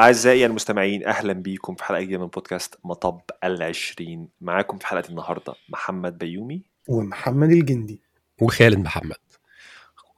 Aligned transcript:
أعزائي 0.00 0.46
المستمعين 0.46 1.06
أهلا 1.06 1.32
بيكم 1.32 1.74
في 1.74 1.84
حلقة 1.84 2.00
جديدة 2.02 2.18
من 2.18 2.26
بودكاست 2.26 2.74
مطب 2.84 3.20
العشرين. 3.44 4.28
معاكم 4.40 4.78
في 4.78 4.86
حلقة 4.86 5.08
النهاردة 5.08 5.54
محمد 5.68 6.18
بيومي. 6.18 6.62
ومحمد 6.88 7.50
الجندي. 7.50 8.02
وخالد 8.40 8.78
محمد. 8.78 9.16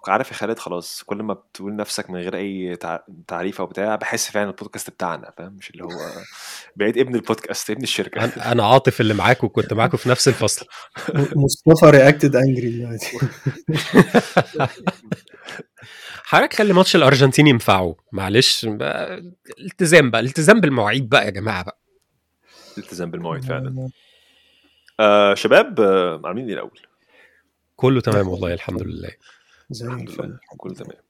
عارف 0.09 0.29
يا 0.31 0.35
خالد 0.35 0.59
خلاص 0.59 1.03
كل 1.03 1.23
ما 1.23 1.35
بتقول 1.35 1.77
نفسك 1.77 2.11
من 2.11 2.21
غير 2.21 2.37
أي 2.37 2.77
تع- 2.77 3.01
تعريف 3.27 3.61
أو 3.61 3.67
بتاع 3.67 3.97
بحس 3.97 4.31
فعلا 4.31 4.51
البودكاست 4.51 4.91
بتاعنا 4.91 5.33
فاهم؟ 5.39 5.53
مش 5.53 5.71
اللي 5.71 5.85
هو 5.85 5.89
بقيت 6.77 6.97
ابن 6.99 7.15
البودكاست 7.15 7.71
ابن 7.71 7.83
الشركة. 7.83 8.25
أنا 8.25 8.53
أنا 8.53 8.67
عاطف 8.67 9.01
اللي 9.01 9.15
معاك 9.15 9.45
وكنت 9.45 9.73
معاكم 9.73 9.97
في 9.97 10.09
نفس 10.09 10.29
الفصل. 10.29 10.67
مصطفى 11.37 11.87
reacted 11.87 12.37
angry 12.37 12.71
دلوقتي. 12.71 13.19
حضرتك 16.29 16.55
خلي 16.55 16.73
ماتش 16.73 16.97
الارجنتين 16.97 17.47
ينفعه. 17.47 17.97
معلش 18.13 18.67
بقى 18.67 19.19
التزام 19.59 20.11
بقى 20.11 20.21
الالتزام 20.21 20.61
بالمواعيد 20.61 21.09
بقى 21.09 21.25
يا 21.25 21.31
جماعة 21.31 21.65
بقى. 21.65 21.81
التزام 22.79 23.11
بالمواعيد 23.11 23.45
فعلا. 23.45 23.91
آه 25.01 25.35
شباب 25.35 25.81
آه 25.81 26.21
عاملين 26.25 26.47
إيه 26.47 26.55
الأول؟ 26.55 26.81
كله 27.77 28.01
تمام 28.01 28.29
والله 28.29 28.55
الحمد 28.55 28.83
لله. 28.83 29.11
زي 29.71 29.87
الحمد 29.87 30.09
الفل. 30.09 30.23
لله 30.25 30.39
كله 30.57 30.75
تمام. 30.75 31.03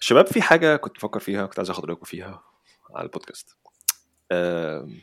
شباب 0.00 0.26
في 0.26 0.42
حاجة 0.42 0.76
كنت 0.76 0.96
بفكر 0.96 1.20
فيها 1.20 1.46
كنت 1.46 1.58
عايز 1.58 1.70
أخد 1.70 1.84
رأيكم 1.84 2.04
فيها 2.04 2.42
على 2.94 3.04
البودكاست. 3.04 3.56
آم، 4.32 5.00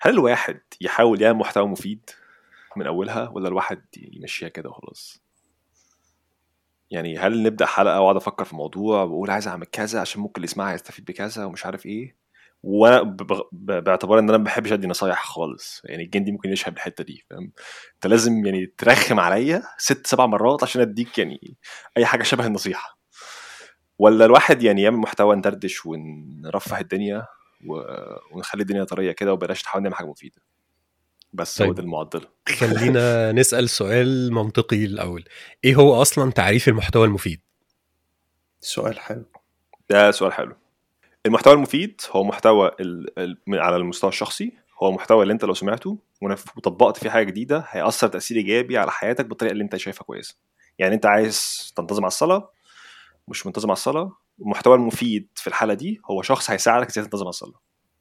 هل 0.00 0.12
الواحد 0.12 0.60
يحاول 0.80 1.22
يعمل 1.22 1.38
محتوى 1.38 1.66
مفيد 1.66 2.10
من 2.76 2.86
أولها 2.86 3.28
ولا 3.28 3.48
الواحد 3.48 3.84
يمشيها 3.96 4.48
كده 4.48 4.68
وخلاص؟ 4.68 5.22
يعني 6.90 7.18
هل 7.18 7.42
نبدأ 7.42 7.66
حلقة 7.66 8.00
وأقعد 8.00 8.16
أفكر 8.16 8.44
في 8.44 8.56
موضوع 8.56 9.02
وأقول 9.02 9.30
عايز 9.30 9.48
أعمل 9.48 9.66
كذا 9.66 10.00
عشان 10.00 10.20
ممكن 10.20 10.32
اللي 10.36 10.44
يسمعها 10.44 10.74
يستفيد 10.74 11.04
بكذا 11.04 11.44
ومش 11.44 11.66
عارف 11.66 11.86
ب- 13.02 13.42
ب- 13.52 13.84
باعتبار 13.84 14.18
إن 14.18 14.28
أنا 14.28 14.38
ما 14.38 14.44
بحبش 14.44 14.72
أدي 14.72 14.86
نصايح 14.86 15.24
خالص 15.24 15.82
يعني 15.84 16.02
الجندي 16.04 16.32
ممكن 16.32 16.50
يشهد 16.50 16.72
الحتة 16.74 17.04
دي 17.04 17.24
فاهم؟ 17.30 17.52
أنت 17.94 18.06
لازم 18.06 18.46
يعني 18.46 18.66
ترخم 18.78 19.20
عليا 19.20 19.62
ست 19.78 20.06
سبع 20.06 20.26
مرات 20.26 20.62
عشان 20.62 20.80
أديك 20.82 21.18
يعني 21.18 21.56
أي 21.96 22.06
حاجة 22.06 22.22
شبه 22.22 22.46
النصيحة 22.46 22.98
ولا 23.98 24.24
الواحد 24.24 24.62
يعني 24.62 24.82
يعمل 24.82 24.96
محتوى 24.98 25.36
ندردش 25.36 25.86
ونرفه 25.86 26.80
الدنيا. 26.80 27.26
ونخلي 28.32 28.62
الدنيا 28.62 28.84
طرية 28.84 29.12
كده 29.12 29.32
وبلاش 29.32 29.64
نحاول 29.64 29.82
نعمل 29.82 29.94
حاجة 29.94 30.06
مفيدة 30.06 30.42
بس 31.32 31.62
هو 31.62 31.66
طيب. 31.68 31.76
ده 31.76 31.82
المعضلة. 31.82 32.28
خلينا 32.58 33.32
نسأل 33.40 33.68
سؤال 33.70 34.32
منطقي 34.32 34.84
الأول. 34.84 35.24
إيه 35.64 35.74
هو 35.74 36.02
أصلا 36.02 36.30
تعريف 36.32 36.68
المحتوى 36.68 37.06
المفيد؟ 37.06 37.40
سؤال 38.60 39.00
حلو. 39.00 39.24
ده 39.90 40.10
سؤال 40.10 40.32
حلو. 40.32 40.56
المحتوى 41.26 41.52
المفيد 41.52 42.00
هو 42.10 42.24
محتوى 42.24 42.70
ال... 42.80 43.18
ال... 43.18 43.38
من- 43.46 43.58
على 43.58 43.76
المستوى 43.76 44.08
الشخصي 44.10 44.52
هو 44.82 44.92
محتوى 44.92 45.22
اللي 45.22 45.32
أنت 45.32 45.44
لو 45.44 45.54
سمعته 45.54 45.98
وطبقت 46.56 46.96
فيه 46.96 47.10
حاجة 47.10 47.24
جديدة 47.26 47.64
هيأثر 47.68 48.08
تأثير 48.08 48.36
إيجابي 48.36 48.78
على 48.78 48.90
حياتك 48.90 49.26
بالطريقة 49.26 49.52
اللي 49.52 49.64
أنت 49.64 49.76
شايفها 49.76 50.04
كويسة. 50.04 50.36
يعني 50.78 50.94
أنت 50.94 51.06
عايز 51.06 51.72
تنتظم 51.76 52.02
على 52.02 52.08
الصلاة 52.08 52.50
مش 53.28 53.46
منتظم 53.46 53.68
على 53.70 53.76
الصلاة 53.76 54.16
المحتوى 54.40 54.74
المفيد 54.74 55.28
في 55.34 55.46
الحالة 55.46 55.74
دي 55.74 56.00
هو 56.10 56.22
شخص 56.22 56.50
هيساعدك 56.50 56.88
إزاي 56.88 57.04
تنتظم 57.04 57.24
على 57.24 57.30
الصلاة 57.30 57.60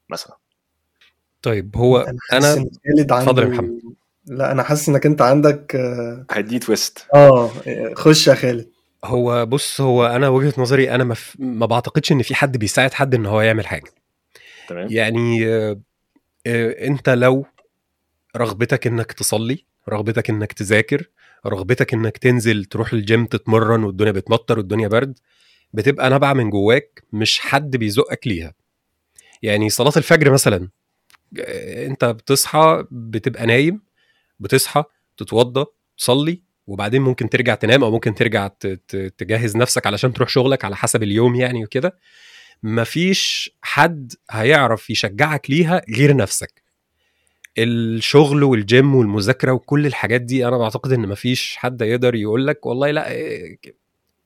مثلا. 0.10 0.38
طيب 1.42 1.78
هو 1.78 2.06
حاسس 2.30 2.58
أنا 2.58 2.66
اتفضل 3.00 3.44
يا 3.44 3.48
محمد. 3.48 3.80
لا 4.26 4.52
أنا 4.52 4.64
حاسس 4.64 4.90
إنك 4.90 5.06
أنت 5.06 5.22
عندك 5.22 5.76
آه 5.76 6.26
هيديه 6.32 6.58
تويست 6.60 7.08
آه، 7.16 7.52
خش 7.96 8.28
يا 8.28 8.34
خالد 8.36 8.70
هو 9.06 9.46
بص 9.46 9.82
هو 9.82 10.06
أنا 10.06 10.30
وجهة 10.30 10.54
نظري 10.58 10.92
أنا 10.92 11.04
ما. 11.04 11.16
ما 11.40 11.66
بعتقدش 11.66 12.12
إن 12.12 12.22
في 12.22 12.36
حد 12.36 12.58
بيساعد 12.58 12.94
حد 12.94 13.16
إن 13.16 13.26
هو 13.26 13.42
يعمل 13.42 13.68
حاجة 13.68 13.92
تمام 14.68 14.88
يعني 14.92 15.48
آه، 15.48 15.80
آه، 16.48 16.88
أنت 16.88 17.10
لو 17.10 17.46
رغبتك 18.38 18.88
إنك 18.88 19.12
تصلي 19.12 19.66
رغبتك 19.90 20.30
إنك 20.30 20.54
تذاكر 20.54 21.10
رغبتك 21.46 21.94
إنك 21.94 22.18
تنزل 22.18 22.66
تروح 22.66 22.94
الجيم 22.94 23.26
تتمرن 23.26 23.84
والدنيا 23.84 24.12
بتمطر 24.12 24.58
والدنيا 24.58 24.88
برد 24.88 25.20
بتبقى 25.74 26.10
نابعة 26.10 26.34
من 26.34 26.50
جواك 26.50 27.04
مش 27.14 27.40
حد 27.40 27.78
بيزقك 27.78 28.28
ليها 28.28 28.54
يعني 29.42 29.70
صلاة 29.70 29.94
الفجر 29.98 30.32
مثلا 30.32 30.70
انت 31.88 32.06
بتصحى 32.06 32.86
بتبقى 32.92 33.46
نايم 33.46 33.82
بتصحى 34.40 34.84
تتوضى 35.18 35.66
تصلي 35.98 36.42
وبعدين 36.68 37.02
ممكن 37.02 37.30
ترجع 37.30 37.56
تنام 37.56 37.84
أو 37.84 37.92
ممكن 37.92 38.16
ترجع 38.16 38.48
تجهز 39.18 39.58
نفسك 39.58 39.88
علشان 39.88 40.14
تروح 40.14 40.30
شغلك 40.30 40.66
على 40.66 40.76
حسب 40.76 41.04
اليوم 41.04 41.36
يعني 41.36 41.64
وكده. 41.64 41.98
مفيش 42.64 43.52
حد 43.62 44.14
هيعرف 44.32 44.90
يشجعك 44.90 45.50
ليها 45.50 45.82
غير 45.98 46.16
نفسك. 46.16 46.62
الشغل 47.58 48.44
والجيم 48.44 48.96
والمذاكرة 48.96 49.52
وكل 49.52 49.86
الحاجات 49.86 50.22
دي 50.22 50.48
أنا 50.48 50.58
بعتقد 50.58 50.92
إن 50.92 51.08
مفيش 51.08 51.56
حد 51.56 51.82
يقدر 51.82 52.16
يقول 52.16 52.48
لك 52.48 52.66
والله 52.66 52.92
لأ 52.92 53.10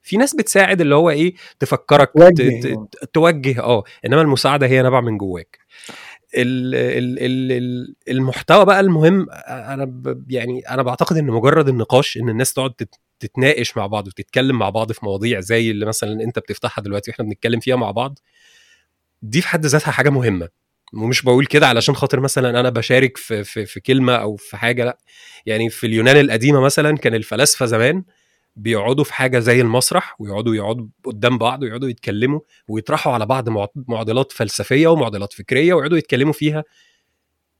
في 0.03 0.17
ناس 0.17 0.35
بتساعد 0.35 0.81
اللي 0.81 0.95
هو 0.95 1.09
إيه 1.09 1.33
تفكرك 1.59 2.11
ت- 2.37 3.05
توجه. 3.13 3.59
آه 3.61 3.83
إنما 4.05 4.21
المساعدة 4.21 4.67
هي 4.67 4.81
نابعة 4.81 5.01
من 5.01 5.17
جواك. 5.17 5.59
ال 6.35 6.75
ال 6.75 7.19
ال 7.19 7.51
ال 7.51 7.95
المحتوى 8.09 8.65
بقى 8.65 8.79
المهم 8.79 9.27
أنا 9.47 10.03
يعني 10.29 10.59
أنا 10.69 10.83
بعتقد 10.83 11.17
إن 11.17 11.25
مجرد 11.27 11.67
النقاش 11.69 12.17
إن 12.17 12.29
الناس 12.29 12.53
تقعد 12.53 12.73
تت- 12.73 12.95
تتناقش 13.19 13.77
مع 13.77 13.87
بعض 13.87 14.07
وتتكلم 14.07 14.59
مع 14.59 14.69
بعض 14.69 14.91
في 14.91 15.05
مواضيع 15.05 15.39
زي 15.39 15.71
اللي 15.71 15.85
مثلا 15.85 16.23
أنت 16.23 16.39
بتفتحها 16.39 16.81
دلوقتي 16.81 17.11
وإحنا 17.11 17.25
بنتكلم 17.25 17.59
فيها 17.59 17.75
مع 17.75 17.91
بعض 17.91 18.19
دي 19.21 19.41
في 19.41 19.47
حد 19.47 19.65
ذاتها 19.65 19.91
حاجة 19.91 20.09
مهمة. 20.09 20.49
ومش 20.93 21.21
بقول 21.21 21.45
كده 21.45 21.67
علشان 21.67 21.95
خاطر 21.95 22.19
مثلا 22.19 22.59
أنا 22.59 22.69
بشارك 22.69 23.17
في, 23.17 23.43
في, 23.43 23.65
في 23.65 23.79
كلمة 23.79 24.15
أو 24.15 24.35
في 24.35 24.57
حاجة 24.57 24.85
لأ. 24.85 24.97
يعني 25.45 25.69
في 25.69 25.87
اليونان 25.87 26.17
القديمة 26.17 26.59
مثلا 26.61 26.97
كان 26.97 27.15
الفلاسفة 27.15 27.65
زمان 27.65 28.03
بيقعدوا 28.55 29.03
في 29.03 29.13
حاجة 29.13 29.39
زي 29.39 29.61
المسرح 29.61 30.15
ويقعدوا 30.21 30.55
يقعدوا 30.55 30.87
قدام 31.03 31.37
بعض 31.37 31.63
ويقعدوا 31.63 31.89
يتكلموا 31.89 32.39
ويطرحوا 32.67 33.13
على 33.13 33.25
بعض 33.25 33.49
معض- 33.49 33.71
معضلات 33.87 34.31
فلسفية 34.31 34.87
ومعضلات 34.87 35.33
فكرية 35.33 35.73
ويقعدوا 35.73 35.97
يتكلموا 35.97 36.33
فيها. 36.33 36.63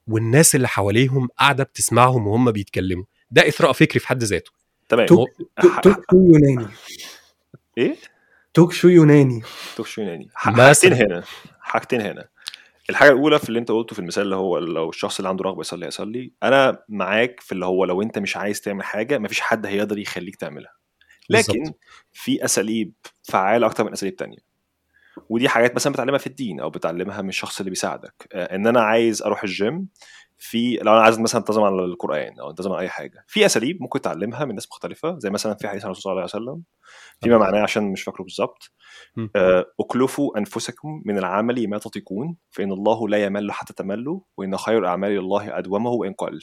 والناس 0.08 0.56
اللي 0.56 0.68
حواليهم 0.68 1.28
قاعدة 1.40 1.64
بتسمعهم 1.64 2.28
وهم 2.28 2.52
بيتكلموا. 2.52 3.06
ده 3.32 3.48
إثراء 3.48 3.72
فكري 3.72 4.00
في 4.00 4.08
حد 4.08 4.24
ذاته. 4.24 4.52
تمام. 4.90 5.06
توك 5.08 5.30
شو 6.12 6.18
يوناني؟ 6.18 6.68
إيه؟ 7.78 7.96
توك 8.54 8.72
شو 8.74 8.88
يوناني؟ 8.88 9.42
توك 9.76 9.88
شو 9.88 10.02
يوناني. 10.02 10.30
حاجتين 10.34 10.94
هنا. 10.94 11.24
حاجتين 11.62 12.02
هنا. 12.02 12.28
الحاجة 12.90 13.10
الأولى 13.12 13.40
في 13.40 13.50
اللي 13.50 13.60
أنت 13.60 13.72
قلته 13.72 13.94
في 13.94 14.00
المثال 14.00 14.24
اللي 14.24 14.36
هو 14.36 14.58
لو 14.58 14.90
الشخص 14.90 15.18
اللي 15.18 15.30
عنده 15.30 15.44
رغبة 15.44 15.62
يصلي 15.62 15.88
يصلي. 15.88 16.32
أنا 16.44 16.84
معاك 16.90 17.40
في 17.40 17.52
اللي 17.52 17.66
هو 17.66 17.86
لو 17.86 18.02
أنت 18.02 18.20
مش 18.20 18.38
عايز 18.38 18.62
تعمل 18.62 18.84
حاجة 18.84 19.18
مفيش 19.18 19.40
حد 19.42 19.66
هيقدر 19.66 19.98
يخليك 19.98 20.36
تعملها. 20.36 20.72
لكن. 21.38 21.74
في 22.12 22.46
أساليب 22.46 22.94
فعالة 23.24 23.68
أكتر 23.68 23.84
من 23.84 23.92
أساليب 23.92 24.16
تانية. 24.16 24.54
ودي 25.30 25.50
حاجات 25.50 25.76
مثلا 25.76 25.94
بتعلمها 25.94 26.18
في 26.18 26.28
الدين 26.28 26.60
أو 26.60 26.70
بتعلمها 26.70 27.22
من 27.22 27.30
الشخص 27.30 27.60
اللي 27.60 27.70
بيساعدك. 27.70 28.28
آه، 28.34 28.56
إن 28.56 28.68
أنا 28.68 28.82
عايز 28.82 29.22
أروح 29.22 29.44
الجيم 29.44 29.88
في 30.38 30.76
لو 30.76 30.94
أنا 30.94 31.02
عايز 31.02 31.20
مثلا 31.20 31.42
أنتظم 31.42 31.64
على 31.64 31.76
القرآن 31.76 32.40
أو 32.40 32.50
أنتظم 32.50 32.72
على 32.72 32.82
أي 32.82 32.90
حاجة. 32.90 33.26
في 33.28 33.46
أساليب 33.46 33.82
ممكن 33.82 34.02
تعلمها 34.02 34.46
من 34.46 34.56
ناس 34.56 34.68
مختلفة 34.68 35.20
زي 35.20 35.30
مثلا 35.30 35.54
في 35.54 35.68
حديث 35.68 35.82
عن 35.86 35.92
الرسول 35.92 36.04
صلى 36.04 36.12
الله 36.12 36.22
عليه 36.22 36.46
وسلم. 36.46 36.64
فيما 37.22 37.38
معناه 37.38 37.62
عشان 37.62 37.84
مش 37.84 38.04
فاكره 38.04 38.24
بالظبط. 38.24 38.72
آه، 39.36 39.66
اكلفوا 39.80 40.38
أنفسكم 40.38 41.02
من 41.06 41.18
العمل 41.18 41.68
ما 41.68 41.78
تطيقون 41.78 42.38
فإن 42.52 42.72
الله 42.72 43.10
لا 43.10 43.24
يمل 43.24 43.52
حتى 43.52 43.74
تملوا 43.74 44.20
وإن 44.38 44.58
خير 44.58 44.80
الأعمال 44.80 45.12
إلى 45.12 45.20
الله 45.20 45.58
أدومه 45.58 45.90
وإن 45.90 46.14
قل. 46.14 46.40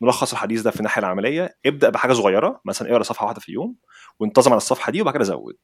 ملخص 0.00 0.32
الحديث 0.32 0.60
ده 0.60 0.70
في 0.70 0.76
الناحية 0.76 1.00
العملية 1.00 1.56
ابدأ 1.66 1.90
بحاجة 1.90 2.12
صغيرة 2.12 2.60
مثلا 2.64 2.90
اقرأ 2.90 3.02
صفحة 3.02 3.24
واحدة 3.26 3.40
في 3.40 3.48
اليوم 3.48 3.74
وانتظم 4.20 4.50
على 4.52 4.56
الصفحة 4.56 4.92
دي 4.92 5.00
وبعد 5.02 5.14
كده 5.14 5.24
زود. 5.24 5.56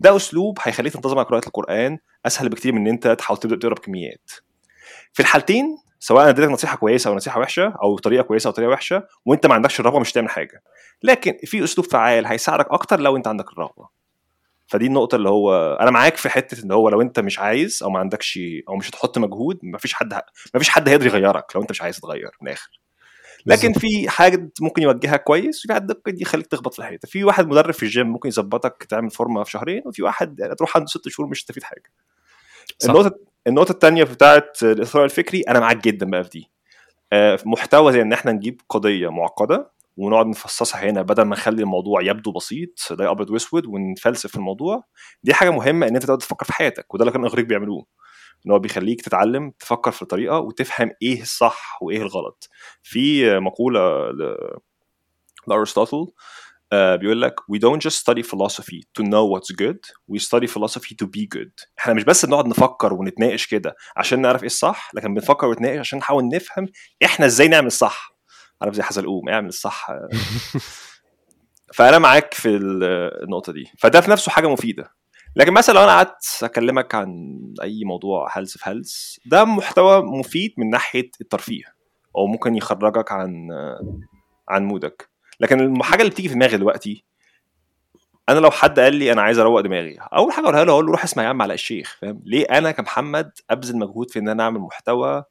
ده 0.00 0.16
أسلوب 0.16 0.58
هيخليك 0.62 0.92
تنتظم 0.92 1.18
على 1.18 1.26
قراءة 1.26 1.46
القرآن 1.46 1.98
أسهل 2.26 2.48
بكتير 2.48 2.72
من 2.72 2.80
إن 2.80 2.86
أنت 2.86 3.08
تحاول 3.08 3.40
تبدأ 3.40 3.56
تقرأ 3.56 3.74
بكميات. 3.74 4.30
في 5.12 5.20
الحالتين 5.20 5.76
سواء 6.00 6.22
أنا 6.22 6.30
اديتك 6.30 6.48
نصيحة 6.50 6.76
كويسة 6.76 7.10
أو 7.10 7.14
نصيحة 7.16 7.40
وحشة 7.40 7.74
أو 7.82 7.98
طريقة 7.98 8.22
كويسة 8.22 8.48
أو 8.48 8.52
طريقة 8.52 8.70
وحشة 8.70 9.06
وأنت 9.24 9.46
ما 9.46 9.54
عندكش 9.54 9.80
الرغبة 9.80 9.98
مش 10.00 10.12
تعمل 10.12 10.28
حاجة. 10.30 10.62
لكن 11.02 11.38
في 11.44 11.64
أسلوب 11.64 11.86
فعال 11.86 12.26
هيساعدك 12.26 12.66
أكتر 12.70 13.00
لو 13.00 13.16
أنت 13.16 13.28
عندك 13.28 13.52
الرغبة. 13.52 13.88
فدي 14.66 14.86
النقطة 14.86 15.16
اللي 15.16 15.28
هو 15.28 15.74
أنا 15.80 15.90
معاك 15.90 16.16
في 16.16 16.28
حتة 16.28 16.64
إن 16.64 16.72
هو 16.72 16.88
لو 16.88 17.00
أنت 17.00 17.20
مش 17.20 17.38
عايز 17.38 17.82
أو 17.82 17.90
ما 17.90 17.98
عندكش 17.98 18.38
أو 18.68 18.76
مش 18.76 18.90
هتحط 18.90 19.18
مجهود 19.18 19.58
مفيش 19.62 19.94
حد 19.94 20.20
مفيش 20.54 20.68
حد 20.68 20.88
هيقدر 20.88 21.06
يغيرك 21.06 21.44
لو 21.56 21.62
أنت 21.62 21.70
مش 21.70 21.82
عايز 21.82 21.96
تتغير 21.96 22.30
من 22.42 22.48
الآخر. 22.48 22.80
لكن 23.48 23.72
في 23.72 24.08
حاجة 24.08 24.50
ممكن 24.60 24.82
يوجهك 24.82 25.22
كويس 25.22 25.64
وفي 25.64 25.74
حد 25.74 25.92
ممكن 25.92 26.16
يخليك 26.20 26.46
تخبط 26.46 26.72
في 26.72 26.78
الحيطة. 26.78 27.06
في 27.08 27.24
واحد 27.24 27.48
مدرب 27.48 27.74
في 27.74 27.82
الجيم 27.82 28.06
ممكن 28.06 28.28
يظبطك 28.28 28.84
تعمل 28.88 29.10
فورمه 29.10 29.44
في 29.44 29.50
شهرين 29.50 29.82
وفي 29.86 30.02
واحد 30.02 30.40
يعني 30.40 30.54
تروح 30.54 30.76
عنده 30.76 30.86
ست 30.86 31.08
شهور 31.08 31.28
مش 31.28 31.38
هتستفيد 31.40 31.62
حاجة. 31.62 31.92
صح. 32.78 32.90
النقطة 32.90 33.18
النقطة 33.46 33.72
الثانية 33.72 34.04
بتاعت 34.04 34.62
الاثراء 34.62 35.04
الفكري 35.04 35.40
أنا 35.40 35.60
معاك 35.60 35.84
جدا 35.84 36.10
بقى 36.10 36.24
في 36.24 36.30
دي. 36.30 36.50
آه، 37.12 37.38
محتوى 37.46 37.92
زي 37.92 38.02
إن 38.02 38.12
إحنا 38.12 38.32
نجيب 38.32 38.60
قضية 38.68 39.08
معقدة 39.08 39.70
ونقعد 39.96 40.26
نفصصها 40.26 40.90
هنا 40.90 41.02
بدل 41.02 41.22
ما 41.22 41.36
نخلي 41.36 41.62
الموضوع 41.62 42.02
يبدو 42.02 42.32
بسيط 42.32 42.70
زي 42.98 43.06
أبيض 43.06 43.30
وأسود 43.30 43.66
ونفلسف 43.66 44.30
في 44.30 44.36
الموضوع 44.36 44.84
دي 45.22 45.34
حاجة 45.34 45.50
مهمة 45.50 45.88
إن 45.88 45.94
أنت 45.94 46.04
تقعد 46.04 46.18
تفكر 46.18 46.46
في 46.46 46.52
حياتك 46.52 46.94
وده 46.94 47.02
اللي 47.02 47.12
كان 47.12 47.20
الاغريق 47.24 47.44
بيعملوه. 47.46 47.86
إن 48.46 48.50
هو 48.52 48.58
بيخليك 48.58 49.02
تتعلم 49.02 49.50
تفكر 49.58 49.90
في 49.90 50.04
طريقة 50.04 50.38
وتفهم 50.38 50.90
إيه 51.02 51.22
الصح 51.22 51.78
وإيه 51.82 52.02
الغلط. 52.02 52.48
في 52.82 53.38
مقولة. 53.40 54.12
لارسطوطل 55.48 56.06
آه 56.72 56.96
بيقول 56.96 57.22
لك 57.22 57.40
we 57.40 57.58
don't 57.58 57.80
just 57.90 57.96
study 57.96 58.22
philosophy 58.22 58.80
to 58.98 59.04
know 59.04 59.24
what's 59.34 59.54
good 59.62 59.78
we 60.12 60.18
study 60.20 60.46
philosophy 60.46 60.94
to 61.02 61.06
be 61.06 61.38
good. 61.38 61.66
إحنا 61.78 61.94
مش 61.94 62.04
بس 62.04 62.24
بنقعد 62.26 62.46
نفكر 62.46 62.94
ونتناقش 62.94 63.46
كده 63.46 63.76
عشان 63.96 64.20
نعرف 64.20 64.40
إيه 64.42 64.46
الصح 64.46 64.90
لكن 64.94 65.14
بنفكر 65.14 65.46
ونتناقش 65.46 65.78
عشان 65.78 65.98
نحاول 65.98 66.28
نفهم 66.28 66.68
إحنا 67.04 67.26
إزاي 67.26 67.48
نعمل 67.48 67.66
الصح. 67.66 68.12
عارف 68.62 68.74
زي 68.74 68.82
حزلقوم 68.82 69.28
اعمل 69.28 69.48
الصح. 69.48 69.86
فأنا 71.74 71.98
معاك 71.98 72.34
في 72.34 72.48
النقطة 73.22 73.52
دي. 73.52 73.64
فده 73.78 74.00
في 74.00 74.10
نفسه 74.10 74.30
حاجة 74.32 74.46
مفيدة. 74.48 74.97
لكن 75.38 75.52
مثلا 75.52 75.74
لو 75.74 75.84
أنا 75.84 75.92
قعدت 75.92 76.40
أكلمك 76.42 76.94
عن 76.94 77.38
أي 77.62 77.84
موضوع 77.84 78.38
هلس 78.38 78.58
في 78.58 78.70
هلس 78.70 79.20
ده 79.26 79.44
محتوى 79.44 80.02
مفيد 80.02 80.54
من 80.58 80.70
ناحية 80.70 81.10
الترفيه 81.20 81.64
أو 82.16 82.26
ممكن 82.26 82.56
يخرجك 82.56 83.12
عن 83.12 83.48
عن 84.48 84.64
مودك. 84.64 85.10
لكن 85.40 85.76
الحاجة 85.76 86.00
اللي 86.00 86.10
بتيجي 86.10 86.28
في 86.28 86.34
دماغي 86.34 86.56
دلوقتي 86.56 87.04
أنا 88.28 88.38
لو 88.40 88.50
حد 88.50 88.80
قال 88.80 88.94
لي 88.94 89.12
أنا 89.12 89.22
عايز 89.22 89.38
أروق 89.38 89.60
دماغي 89.60 89.96
أول 89.98 90.32
حاجة 90.32 90.44
أقولها 90.44 90.64
له 90.64 90.72
أقول 90.72 90.86
له 90.86 90.92
روح 90.92 91.04
اسمع 91.04 91.22
يا 91.22 91.28
عم 91.28 91.42
علاء 91.42 91.54
الشيخ 91.54 91.98
فاهم؟ 92.00 92.22
ليه 92.24 92.44
أنا 92.44 92.70
كمحمد 92.70 93.32
أبذل 93.50 93.78
مجهود 93.78 94.10
في 94.10 94.18
إن 94.18 94.28
أنا 94.28 94.42
أعمل 94.42 94.60
محتوى 94.60 95.24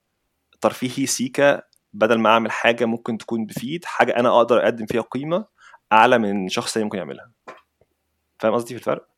ترفيهي 0.62 1.06
سيكا 1.06 1.62
بدل 1.94 2.20
ما 2.20 2.30
أعمل 2.30 2.52
حاجة 2.52 2.86
ممكن 2.86 3.18
تكون 3.18 3.46
بفيد 3.46 3.86
حاجة 3.86 4.16
أنا 4.16 4.38
أقدر 4.38 4.64
أقدم 4.64 4.86
فيها 4.86 5.02
قيمة 5.02 5.46
أعلى 5.92 6.18
من 6.18 6.50
شخص 6.50 6.78
ممكن 6.78 6.98
يعملها؟ 6.98 7.32
فاهم 8.40 8.54
قصدي 8.54 8.74
في 8.74 8.80
الفرق. 8.80 9.17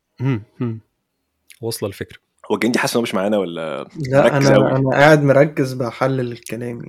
واصلة 1.60 1.88
الفكرة. 1.88 2.18
هو 2.50 2.54
الجندي 2.54 2.78
حاسس 2.78 2.94
انه 2.94 3.02
مش 3.02 3.14
معانا 3.14 3.38
ولا 3.38 3.88
لا 4.08 4.36
أنا 4.36 4.56
أوي. 4.56 4.70
أنا 4.70 4.90
قاعد 4.90 5.22
مركز 5.22 5.72
بحلل 5.72 6.32
الكلام. 6.32 6.82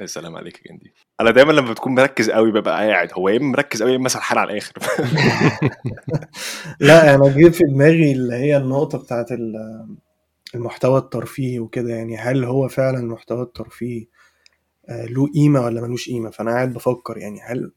يا 0.00 0.06
سلام 0.06 0.36
عليك 0.36 0.66
يا 0.66 0.72
جندي. 0.72 0.94
أنا 1.20 1.30
دايما 1.30 1.52
لما 1.52 1.70
بتكون 1.70 1.94
مركز 1.94 2.30
قوي 2.30 2.52
ببقى 2.52 2.86
قاعد. 2.88 3.08
هو 3.12 3.28
يا 3.28 3.36
إما 3.36 3.50
مركز 3.50 3.82
قوي 3.82 3.92
يا 3.92 3.96
إما 3.96 4.08
سرحان 4.08 4.38
على 4.38 4.52
الآخر. 4.52 4.72
لا 6.80 7.14
أنا 7.14 7.28
جه 7.28 7.48
في 7.48 7.64
دماغي 7.64 8.12
اللي 8.12 8.34
هي 8.34 8.56
النقطة 8.56 8.98
بتاعت 8.98 9.32
ال- 9.32 9.86
المحتوى 10.54 10.98
الترفيهي 10.98 11.58
وكده. 11.58 11.94
يعني 11.94 12.16
هل 12.16 12.44
هو 12.44 12.68
فعلا 12.68 12.98
المحتوى 12.98 13.42
الترفيهي 13.42 14.06
آه، 14.88 15.06
له 15.06 15.26
قيمة 15.34 15.60
ولا 15.60 15.80
ملوش 15.80 16.08
قيمة؟ 16.08 16.30
فأنا 16.30 16.50
قاعد 16.50 16.72
بفكر 16.72 17.18
يعني 17.18 17.40
هل 17.46 17.72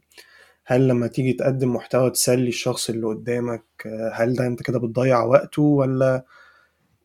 هل 0.70 0.88
لما 0.88 1.08
تيجي 1.08 1.34
تقدم 1.34 1.74
محتوى 1.76 2.10
تسلي 2.10 2.48
الشخص 2.48 2.90
اللي 2.90 3.08
قدامك 3.08 3.64
آه، 3.86 4.12
هل 4.14 4.34
ده 4.34 4.48
انت 4.48 4.64
كده 4.64 4.80
بتضيع 4.80 5.24
وقته؟ 5.24 5.62
ولا 5.62 6.26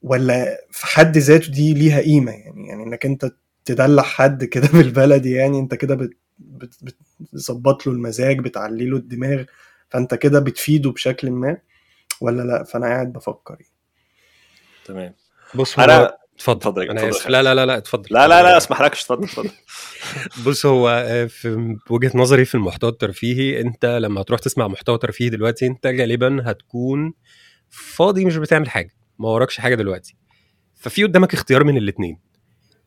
ولا 0.02 0.58
في 0.70 0.86
حد 0.86 1.18
ذاته 1.18 1.52
دي 1.52 1.74
ليها 1.74 2.00
قيمة؟ 2.00 2.32
يعني 2.32 2.68
يعني 2.68 2.82
انك 2.82 3.06
انت 3.06 3.32
تدلع 3.64 4.02
حد 4.02 4.44
كده 4.44 4.68
بالبلدي 4.74 5.32
يعني 5.32 5.58
انت 5.58 5.74
كده 5.74 5.94
بت 5.94 6.10
بت- 6.38 6.96
بتظبط 7.20 7.86
له 7.86 7.92
المزاج 7.92 8.38
بتعلي 8.40 8.86
له 8.86 8.96
الدماغ 8.96 9.44
فانت 9.90 10.14
كده 10.14 10.40
بتفيده 10.40 10.90
بشكل 10.90 11.30
ما؟ 11.30 11.56
ولا 12.20 12.42
لا؟ 12.42 12.64
فأنا 12.64 12.86
قاعد 12.86 13.12
بفكر 13.12 13.56
يعني. 13.60 13.72
تمام. 14.84 15.14
بص 15.54 15.78
أنا 15.78 16.16
اتفضل. 16.50 16.82
يا- 16.86 16.90
أنا 16.90 17.08
آسف. 17.08 17.28
لا 17.28 17.42
لا 17.42 17.54
لا 17.54 17.66
لا 17.66 17.76
اتفضل. 17.76 18.06
لا 18.10 18.28
لا 18.28 18.42
لا 18.42 18.56
اسمح 18.56 18.82
لكش 18.82 19.00
اتفضل 19.02 19.24
اتفضل. 19.24 19.50
بص 20.46 20.66
هو 20.66 20.88
آه، 20.88 21.24
في 21.26 21.76
وجهة 21.90 22.10
نظري 22.14 22.44
في 22.44 22.54
المحتوى 22.54 22.90
الترفيهي 22.90 23.60
انت 23.60 23.86
لما 23.86 24.20
هتروح 24.20 24.40
تسمع 24.40 24.68
محتوى 24.68 24.98
ترفيهي 24.98 25.28
دلوقتي 25.28 25.66
انت 25.66 25.86
غالبا 25.86 26.42
هتكون 26.50 27.12
فاضي 27.70 28.24
مش 28.24 28.36
بتعمل 28.36 28.70
حاجة 28.70 28.90
ما 29.18 29.28
وراكش 29.28 29.58
حاجة 29.60 29.74
دلوقتي. 29.74 30.16
ففي 30.74 31.04
قدامك 31.04 31.34
اختيار 31.34 31.64
من 31.64 31.76
الاثنين 31.76 32.18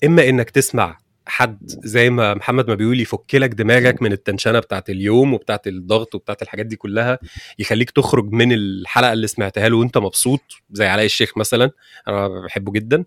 إما 0.05 0.29
إنك 0.29 0.49
تسمع 0.49 0.97
حد 1.27 1.59
زي 1.67 2.09
ما 2.09 2.33
محمد 2.33 2.67
ما 2.67 2.75
بيقول 2.75 2.99
يفك 2.99 3.35
لك 3.35 3.49
دماغك 3.49 4.01
من 4.01 4.11
التنشنة 4.11 4.59
بتاعت 4.59 4.89
اليوم 4.89 5.33
وبتاعت 5.33 5.67
الضغط 5.67 6.15
وبتاعت 6.15 6.41
الحاجات 6.41 6.65
دي 6.65 6.75
كلها 6.75 7.19
يخليك 7.59 7.91
تخرج 7.91 8.31
من 8.31 8.51
الحلقة 8.53 9.13
اللي 9.13 9.27
سمعتها 9.27 9.69
له 9.69 9.77
وأنت 9.77 9.97
مبسوط 9.97 10.41
زي 10.71 10.85
علاء 10.87 11.05
الشيخ 11.05 11.37
مثلا 11.37 11.71
أنا 12.07 12.27
بحبه 12.45 12.71
جدا. 12.71 13.05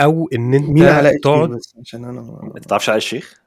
أو 0.00 0.28
إن 0.34 0.54
أنت 0.54 0.68
مين 0.68 0.84
علاء 0.84 1.10
الشيخ 1.12 1.22
تقعد 1.22 1.48
بس؟ 1.48 1.74
عشان 1.80 2.04
أنا 2.04 2.20
ما- 2.20 2.60
تعرفش 2.68 2.88
علاء 2.88 2.96
الشيخ؟ 2.96 3.40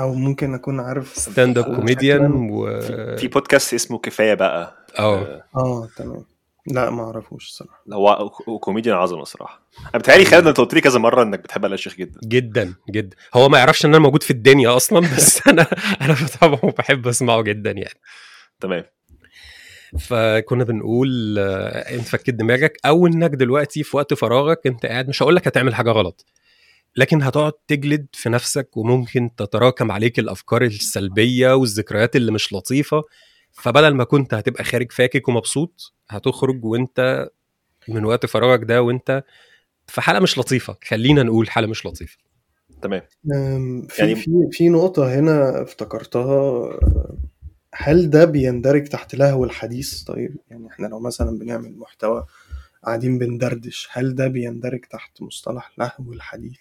أو 0.00 0.14
ممكن 0.14 0.54
أكون 0.54 0.80
عارف. 0.80 1.16
stand-up 1.16 1.76
comedian 1.76 2.50
و 2.50 2.80
في, 2.80 3.16
في 3.16 3.28
بودكاست 3.28 3.74
اسمه 3.74 3.98
كفاية 3.98 4.34
بقى. 4.34 4.86
أه. 4.98 5.42
آه. 5.56 5.88
تمام. 5.96 6.24
لا 6.66 6.90
ما 6.90 7.02
أعرفوش 7.04 7.48
الصراحه 7.48 7.82
هو 7.92 8.58
كوميديان 8.60 8.96
عظمة 8.96 9.22
الصراحة. 9.22 9.62
أنا 9.80 9.98
بتهيألي 9.98 10.24
خالد 10.24 10.46
أنت 10.46 10.58
قلت 10.58 10.74
لي 10.74 10.80
كذا 10.80 10.98
مرة 10.98 11.22
إنك 11.22 11.38
بتحب 11.40 11.64
علاء 11.64 11.74
الشيخ 11.74 11.96
جدا. 11.96 12.20
جدا 12.24 12.74
جدا. 12.90 13.16
هو 13.34 13.48
ما 13.48 13.58
يعرفش 13.58 13.84
إن 13.84 13.90
أنا 13.94 14.02
موجود 14.02 14.22
في 14.22 14.30
الدنيا 14.30 14.76
أصلا 14.76 15.00
بس 15.16 15.48
أنا 15.48 15.66
أنا 16.00 16.12
بتابعه 16.24 16.64
وبحب 16.64 17.06
أسمعه 17.08 17.42
جدا 17.42 17.70
يعني. 17.70 18.00
تمام. 18.60 18.84
فكنا 19.98 20.64
بنقول 20.64 21.38
آه، 21.38 21.94
انت 21.94 22.02
فكيت 22.06 22.34
دماغك 22.34 22.78
أو 22.86 23.06
إنك 23.06 23.30
دلوقتي 23.30 23.82
في 23.82 23.96
وقت 23.96 24.14
فراغك 24.14 24.66
أنت 24.66 24.86
قاعد 24.86 25.08
مش 25.08 25.22
هقول 25.22 25.36
لك 25.36 25.46
هتعمل 25.46 25.74
حاجة 25.74 25.90
غلط 25.90 26.26
لكن 26.96 27.22
هتقعد 27.22 27.52
تجلد 27.68 28.06
في 28.12 28.28
نفسك 28.28 28.76
وممكن 28.76 29.30
تتراكم 29.36 29.92
عليك 29.92 30.18
الأفكار 30.18 30.62
السلبية 30.64 31.54
والذكريات 31.54 32.16
اللي 32.16 32.32
مش 32.32 32.52
لطيفة 32.52 33.02
فبدل 33.52 33.94
ما 33.94 34.04
كنت 34.04 34.34
هتبقى 34.34 34.64
خارج 34.64 34.92
فاكك 34.92 35.28
ومبسوط 35.28 35.92
هتخرج 36.08 36.64
وأنت 36.64 37.28
من 37.88 38.04
وقت 38.04 38.26
فراغك 38.26 38.64
ده 38.64 38.82
وأنت 38.82 39.24
في 39.86 40.00
حالة 40.00 40.20
مش 40.20 40.38
لطيفة 40.38 40.76
خلينا 40.84 41.22
نقول 41.22 41.50
حالة 41.50 41.66
مش 41.66 41.86
لطيفة. 41.86 42.18
تمام. 42.82 43.02
في 43.88 44.02
يعني- 44.02 44.14
في 44.14 44.30
في 44.50 44.68
نقطة 44.68 45.14
هنا 45.18 45.62
افتكرتها 45.62 46.68
هل 47.74 48.10
ده 48.10 48.24
بيندرج 48.24 48.88
تحت 48.88 49.14
لهو 49.14 49.44
الحديث؟ 49.44 50.02
طيب 50.02 50.36
يعني 50.50 50.68
إحنا 50.68 50.86
لو 50.86 51.00
مثلا 51.00 51.38
بنعمل 51.38 51.78
محتوى 51.78 52.26
قاعدين 52.84 53.18
بندردش 53.18 53.88
هل 53.92 54.14
ده 54.14 54.26
بيندرج 54.28 54.80
تحت 54.80 55.22
مصطلح 55.22 55.72
لهو 55.78 56.12
الحديث؟ 56.12 56.58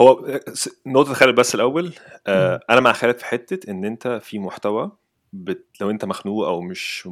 هو 0.00 0.40
نقطة 0.86 1.14
خالد 1.14 1.34
بس 1.34 1.54
الأول. 1.54 1.92
آه 2.26 2.60
أنا 2.70 2.80
مع 2.80 2.92
خالد 2.92 3.18
في 3.18 3.24
حتة 3.24 3.70
إن 3.70 3.84
أنت 3.84 4.08
في 4.22 4.38
محتوى 4.38 4.92
بت... 5.36 5.66
لو 5.80 5.90
أنت 5.90 6.04
مخنوق 6.04 6.46
أو 6.46 6.60
مش 6.60 7.08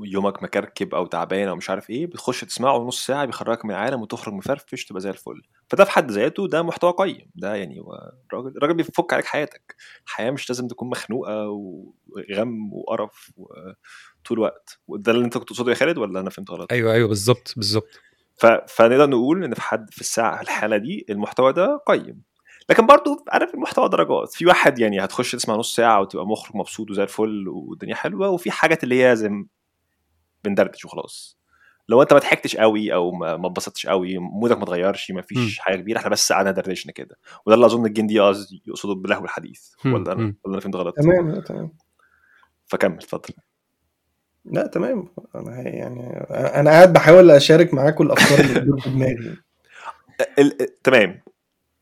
يومك 0.00 0.42
مكركب 0.42 0.94
أو 0.94 1.06
تعبان 1.06 1.48
أو 1.48 1.56
مش 1.56 1.70
عارف 1.70 1.90
إيه 1.90 2.06
بتخش 2.06 2.40
تسمعه 2.40 2.78
نص 2.78 3.06
ساعة 3.06 3.24
بيخرجك 3.24 3.64
من 3.64 3.70
العالم 3.70 4.00
وتخرج 4.02 4.34
مفرفش 4.34 4.84
تبقى 4.84 5.00
زي 5.00 5.10
الفل. 5.10 5.42
فده 5.68 5.84
في 5.84 5.90
حد 5.90 6.10
ذاته 6.10 6.48
ده 6.48 6.62
محتوى 6.62 6.92
قيم. 6.98 7.30
ده 7.34 7.54
يعني 7.54 7.80
الراجل 8.32 8.56
الراجل 8.56 8.74
بيفك 8.74 9.12
عليك 9.12 9.24
حياتك. 9.26 9.76
الحياة 10.06 10.30
مش 10.30 10.50
لازم 10.50 10.68
تكون 10.68 10.88
مخنوقة 10.90 11.48
وغم 11.48 12.72
وقرف 12.72 13.30
و- 13.36 13.46
طول 14.24 14.38
الوقت. 14.38 14.78
وده 14.88 15.12
اللي 15.12 15.24
أنت 15.24 15.38
كنت 15.38 15.48
تقصده 15.48 15.70
يا 15.70 15.76
خالد 15.76 15.98
ولا 15.98 16.20
أنا 16.20 16.30
فهمت 16.30 16.50
غلط؟ 16.50 16.72
أيوه 16.72 16.92
أيوه 16.92 17.08
بالظبط 17.08 17.52
بالظبط. 17.56 18.00
ف... 18.36 18.46
فنقدر 18.46 19.06
نقول 19.10 19.44
إن 19.44 19.54
في 19.54 19.62
حد 19.62 19.90
في 19.90 20.00
الساعة 20.00 20.40
الحالة 20.40 20.76
دي 20.76 21.06
المحتوى 21.10 21.52
ده 21.52 21.82
قيم. 21.86 22.22
لكن 22.70 22.86
برضو 22.86 23.24
عارف 23.28 23.54
المحتوى 23.54 23.88
درجات. 23.88 24.32
في 24.32 24.46
واحد 24.46 24.78
يعني 24.78 25.04
هتخش 25.04 25.32
تسمع 25.32 25.54
نص 25.54 25.76
ساعة 25.76 26.00
وتبقى 26.00 26.26
مخرج 26.26 26.56
مبسوط 26.56 26.90
وزي 26.90 27.02
الفل 27.02 27.48
والدنيا 27.48 27.94
حلوة 27.94 28.28
وفي 28.28 28.50
حاجات 28.50 28.84
اللي 28.84 29.04
هي 29.04 29.16
زي 29.16 29.44
بندردش 30.44 30.84
وخلاص. 30.84 31.38
لو 31.88 32.02
انت 32.02 32.12
ما 32.12 32.18
ضحكتش 32.18 32.56
قوي 32.56 32.94
أو 32.94 33.12
ما 33.12 33.46
اتبسطتش 33.46 33.86
قوي 33.86 34.18
مودك 34.18 34.56
ما 34.56 34.62
اتغيرش 34.62 35.10
ما 35.10 35.22
فيش 35.22 35.58
حاجة 35.58 35.76
كبيرة 35.76 35.98
إحنا 35.98 36.10
بس 36.10 36.32
قعدنا 36.32 36.50
دردشنا 36.50 36.92
كده. 36.92 37.18
وده 37.46 37.54
اللي 37.54 37.66
أظن 37.66 37.86
الجندي 37.86 38.14
يقصده 38.66 38.94
بلهو 38.94 39.24
الحديث. 39.24 39.70
ولا 39.84 40.12
أنا. 40.12 40.34
ولا 40.44 40.54
أنا 40.54 40.60
فهمت 40.60 40.76
غلط؟ 40.76 40.94
تمام 40.96 41.40
تمام. 41.40 41.72
فكمل 42.66 42.94
اتفضل. 42.94 43.34
لا 44.44 44.66
تمام. 44.66 45.08
أنا 45.34 45.60
يعني 45.60 46.00
أنا 46.30 46.70
قاعد 46.70 46.92
بحاول 46.92 47.30
أشارك 47.30 47.74
معاكم 47.74 48.04
الأفكار 48.04 48.40
اللي 48.40 48.82
في 48.82 48.90
دماغي. 48.90 49.36
ال... 50.38 50.82
تمام. 50.82 51.22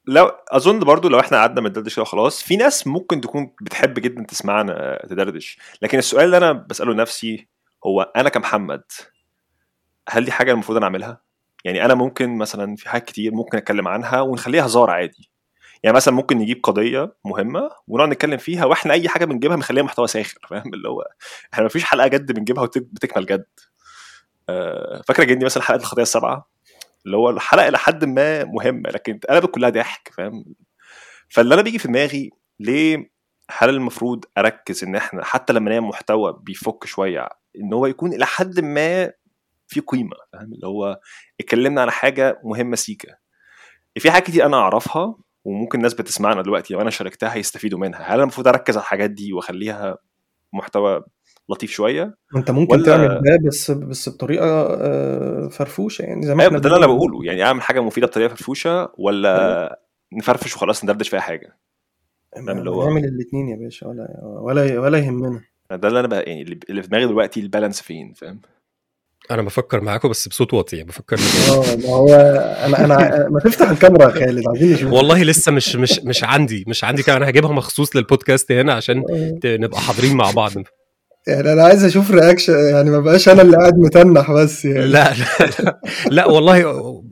لو 0.06 0.30
أظن 0.48 0.78
برضو 0.78 1.08
لو 1.08 1.20
إحنا 1.20 1.38
قعدنا 1.38 1.68
ندردش 1.68 1.96
كده 1.96 2.04
خلاص 2.04 2.42
في 2.42 2.56
ناس 2.56 2.86
ممكن 2.86 3.20
تكون 3.20 3.54
بتحب 3.62 3.94
جدا 3.94 4.24
تسمعنا 4.28 4.98
تدردش. 5.06 5.58
لكن 5.82 5.98
السؤال 5.98 6.24
اللي 6.24 6.36
أنا 6.36 6.52
بسأله 6.52 6.92
لنفسي 6.92 7.48
هو 7.86 8.02
أنا 8.16 8.28
كمحمد 8.28 8.82
هل 10.08 10.24
دي 10.24 10.32
حاجة 10.32 10.52
المفروض 10.52 10.76
أنا 10.76 10.86
أعملها؟ 10.86 11.20
يعني 11.64 11.84
أنا 11.84 11.94
ممكن 11.94 12.38
مثلا 12.38 12.76
في 12.76 12.88
حاجات 12.88 13.04
كتير 13.04 13.34
ممكن 13.34 13.58
أتكلم 13.58 13.88
عنها 13.88 14.20
ونخليها 14.20 14.66
هزار 14.66 14.90
عادي. 14.90 15.30
يعني 15.82 15.96
مثلا 15.96 16.14
ممكن 16.14 16.38
نجيب 16.38 16.60
قضية 16.62 17.16
مهمة 17.24 17.70
ونقعد 17.88 18.08
نتكلم 18.08 18.38
فيها 18.38 18.64
وإحنا 18.64 18.92
أي 18.92 19.08
حاجة 19.08 19.24
بنجيبها 19.24 19.56
بنخليها 19.56 19.82
محتوى 19.82 20.06
ساخر 20.06 20.38
فاهم؟ 20.50 20.74
اللي 20.74 20.88
هو 20.88 21.04
إحنا 21.54 21.64
مفيش 21.64 21.84
حلقة 21.84 22.06
جد 22.08 22.32
بنجيبها 22.32 22.62
وبتكمل 22.64 23.26
جد. 23.26 23.46
آه، 24.48 25.02
فاكرة 25.06 25.24
جدي 25.24 25.44
مثلا 25.44 25.62
حلقة 25.62 25.80
الخطيه 25.80 26.02
السبعة؟ 26.02 26.51
اللي 27.06 27.16
هو 27.16 27.30
الحلقة 27.30 27.68
إلى 27.68 27.78
حد 27.78 28.04
ما 28.04 28.44
مهمة 28.44 28.90
لكن 28.90 29.14
اتقلبت 29.14 29.50
كلها 29.50 29.70
ضحك 29.70 30.08
فاهم؟ 30.16 30.44
فاللي 31.28 31.54
أنا 31.54 31.62
بيجي 31.62 31.78
في 31.78 31.88
دماغي 31.88 32.30
ليه 32.60 33.10
هل 33.50 33.68
المفروض 33.68 34.24
أركز 34.38 34.84
إن 34.84 34.96
إحنا 34.96 35.24
حتى 35.24 35.52
لما 35.52 35.70
نعمل 35.70 35.86
محتوى 35.86 36.38
بيفك 36.42 36.84
شوية 36.86 37.28
إن 37.60 37.72
هو 37.72 37.86
يكون 37.86 38.12
إلى 38.12 38.26
حد 38.26 38.60
ما 38.60 39.12
في 39.66 39.80
قيمة 39.80 40.16
فاهم؟ 40.32 40.52
اللي 40.52 40.66
هو 40.66 41.00
اتكلمنا 41.40 41.80
على 41.80 41.92
حاجة 41.92 42.40
مهمة 42.44 42.76
سيكا. 42.76 43.16
في 43.98 44.10
حاجات 44.10 44.26
كتير 44.26 44.46
أنا 44.46 44.56
أعرفها 44.56 45.16
وممكن 45.44 45.78
الناس 45.78 45.94
بتسمعنا 45.94 46.42
دلوقتي 46.42 46.74
لو 46.74 46.80
أنا 46.80 46.90
شاركتها 46.90 47.34
هيستفيدوا 47.34 47.78
منها. 47.78 48.02
هل 48.14 48.20
المفروض 48.20 48.48
أركز 48.48 48.76
على 48.76 48.82
الحاجات 48.82 49.10
دي 49.10 49.32
وأخليها 49.32 49.96
محتوى 50.52 51.04
لطيف 51.48 51.70
شوية. 51.70 52.16
انت 52.36 52.50
ممكن 52.50 52.74
ولا- 52.74 52.84
تعمل 52.84 53.08
ده 53.08 53.38
بس 53.48 53.70
بس 53.70 54.08
بطريقة 54.08 54.46
آه، 54.46 55.48
فرفوشة 55.48 56.02
يعني 56.02 56.26
زي 56.26 56.34
ما 56.34 56.40
أيوه 56.42 56.48
إحنا 56.52 56.58
ده 56.62 56.68
اللي 56.74 56.78
أنا. 56.86 56.94
بقوله. 56.94 57.24
يعني 57.24 57.42
أعمل 57.44 57.62
حاجة 57.62 57.80
مفيدة 57.80 58.06
بطريقة 58.06 58.28
فرفوشة 58.34 58.88
ولا 58.98 59.80
نفرفش 60.12 60.56
وخلاص 60.56 60.84
ندردش 60.84 61.08
فيها 61.08 61.20
حاجة. 61.20 61.58
فاهم 62.46 62.58
اللي 62.58 62.70
هو- 62.70 62.88
نعمل 62.88 63.04
الاثنين 63.04 63.48
يا 63.48 63.56
باشا 63.56 63.86
ولا 63.86 64.20
ولا 64.22 64.80
ولا 64.80 64.98
يهمنا. 64.98 65.40
ده 65.70 65.88
اللي 65.88 66.00
أنا 66.00 66.08
بقى 66.08 66.22
يعني 66.22 66.42
اللي 66.42 66.58
اللي 66.70 66.82
في 66.82 66.88
دماغي 66.88 67.06
دلوقتي 67.06 67.40
البالانس 67.40 67.80
فين 67.82 68.12
فاهم؟ 68.12 68.40
أنا 69.30 69.42
بفكر 69.42 69.80
معاكم 69.80 70.08
بس 70.08 70.28
بصوت 70.28 70.54
واطي 70.54 70.76
يعني 70.76 70.88
بفكر 70.88 71.16
آه 71.16 71.76
ما 71.76 71.88
هو 71.88 72.08
أنا 72.66 72.84
أنا 72.84 73.28
ما 73.28 73.40
تفتح 73.40 73.70
الكاميرا 73.70 74.04
يا 74.04 74.10
خالد 74.10 74.48
عايزين 74.48 74.72
نشوف. 74.72 74.92
والله 74.92 75.22
لسه 75.22 75.52
مش 75.52 75.76
مش 75.76 76.00
مش 76.04 76.24
عندي 76.24 76.64
مش 76.68 76.84
عندي 76.84 77.02
كمان 77.02 77.22
هجيبها 77.22 77.52
مخصوص 77.52 77.96
للبودكاست 77.96 78.52
هنا 78.52 78.72
عشان 78.72 79.02
ت- 79.42 79.46
نبقى 79.46 79.80
حاضرين 79.80 80.16
مع 80.16 80.30
بعض. 80.30 80.52
يعني 81.26 81.52
أنا 81.52 81.64
عايز 81.64 81.84
أشوف 81.84 82.10
رياكشن 82.10 82.52
يعني 82.52 82.90
ما 82.90 83.00
بقاش 83.00 83.28
أنا 83.28 83.42
اللي 83.42 83.56
قاعد 83.56 83.78
متنح 83.78 84.32
بس 84.32 84.64
يعني. 84.64 84.86
لا 84.86 85.12
لا 85.14 85.46
لا, 85.60 85.80
لا 86.10 86.26
والله 86.26 86.64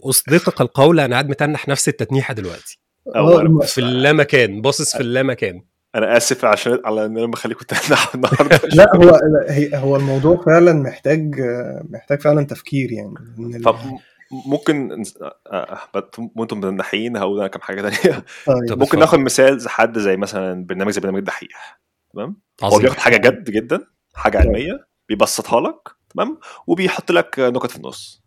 أصدقك 0.04 0.60
القول 0.60 1.00
أنا 1.00 1.12
قاعد 1.12 1.28
متنح 1.28 1.68
نفس 1.68 1.88
التتنيحة 1.88 2.34
دلوقتي. 2.34 2.80
أو 3.16 3.40
أنا- 3.40 3.64
في 3.66 3.78
اللامكان 3.78 4.60
باصص 4.60 4.96
في 4.96 5.00
اللامكان. 5.02 5.62
أنا 5.94 6.16
آسف 6.16 6.44
عشان 6.44 6.78
على 6.84 7.06
إن 7.06 7.18
أنا 7.18 7.26
بخليكم 7.26 7.64
تنحوا 7.64 8.14
النهارده. 8.14 8.60
لا 8.78 8.96
هو 8.96 9.20
هو 9.74 9.96
الموضوع 9.96 10.42
فعلا 10.46 10.72
محتاج 10.72 11.34
محتاج 11.90 12.20
فعلا 12.22 12.46
تفكير 12.46 12.92
يعني. 12.92 13.14
طب 13.64 13.76
ممكن 14.46 15.02
آه، 15.52 15.78
وأنتم 16.36 16.60
مندحين 16.60 17.16
هقول 17.16 17.38
أنا 17.38 17.48
كم 17.48 17.60
حاجة 17.60 17.80
تانية. 17.88 18.24
طيب. 18.46 18.78
ممكن. 18.78 18.98
ناخد 18.98 19.18
مثال 19.18 19.68
حد 19.68 19.98
زي 19.98 20.16
مثلا 20.16 20.64
برنامج 20.66 20.92
زي 20.92 21.00
برنامج 21.00 21.18
الدحيح 21.18 21.80
تمام؟ 22.14 22.36
هو 22.62 22.78
بياخد 22.78 22.98
حاجة 22.98 23.16
جد 23.16 23.50
جدا. 23.50 23.80
حاجة. 24.14 24.38
علمية 24.38 24.86
بيبسطها 25.08 25.60
لك 25.60 25.88
تمام؟ 26.14 26.38
وبيحط 26.66 27.12
لك 27.12 27.34
نكت 27.38 27.70
في 27.70 27.76
النص. 27.76 28.20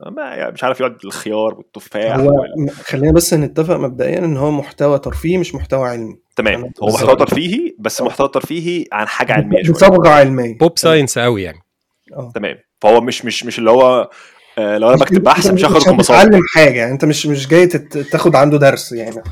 ما 0.00 0.22
يعني 0.22 0.52
مش 0.52 0.64
عارف 0.64 0.80
يقعد 0.80 0.96
الخيار 1.04 1.54
والتفاح 1.54 2.16
هو 2.16 2.26
وال... 2.26 2.70
خلينا 2.70 3.12
بس 3.12 3.34
نتفق 3.34 3.76
مبدئيا 3.76 4.18
إن 4.18 4.36
هو 4.36 4.50
محتوى 4.50 4.98
ترفيهي 4.98 5.38
مش 5.38 5.54
محتوى 5.54 5.88
علمي. 5.88 6.18
تمام. 6.36 6.72
هو. 6.82 6.88
محتوى 6.88 7.16
ترفيهي 7.16 7.74
بس 7.78 8.00
محتوى 8.00 8.28
ترفيهي 8.28 8.84
عن 8.92 9.08
حاجة 9.08 9.32
علمية 9.32 9.62
شوية. 9.62 9.74
بصبغه 9.74 10.08
علميه 10.08 10.58
pop 10.58 10.78
science 10.78 11.18
قوي 11.18 11.42
يعني. 11.42 11.58
آه. 12.12 12.32
تمام. 12.34 12.58
فهو 12.80 13.00
مش 13.00 13.24
مش 13.24 13.44
مش 13.44 13.58
اللي 13.58 13.70
هو 13.70 14.10
آه، 14.58 14.78
لو 14.78 14.88
أنا 14.88 14.96
بكتب 14.96 15.22
بحث 15.22 15.46
مش 15.46 15.64
هاخد 15.64 15.94
مش 15.94 16.04
هتتعلم 16.04 16.40
حاجة. 16.54 16.78
يعني 16.78 16.92
أنت 16.92 17.04
مش 17.04 17.26
مش 17.26 17.48
جاي 17.48 17.66
تاخد 17.66 18.36
عنده 18.36 18.58
درس 18.58 18.92
يعني. 18.92 19.22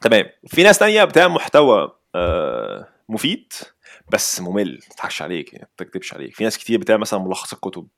تمام. 0.00 0.24
في 0.46 0.62
ناس 0.62 0.78
تانية 0.78 1.04
بتعمل 1.04 1.34
محتوى 1.34 1.92
آه، 2.14 2.88
مفيد. 3.08 3.52
بس 4.10 4.40
ممل 4.40 4.72
ما 4.72 4.94
تضحكش 4.94 5.22
عليك 5.22 5.52
يعني 5.52 5.68
ما 5.80 5.86
تكتبش 5.86 6.14
عليك. 6.14 6.34
في 6.34 6.44
ناس 6.44 6.58
كتير 6.58 6.78
بتعمل 6.78 7.00
مثلا 7.00 7.20
ملخصات 7.20 7.60
كتب 7.60 7.88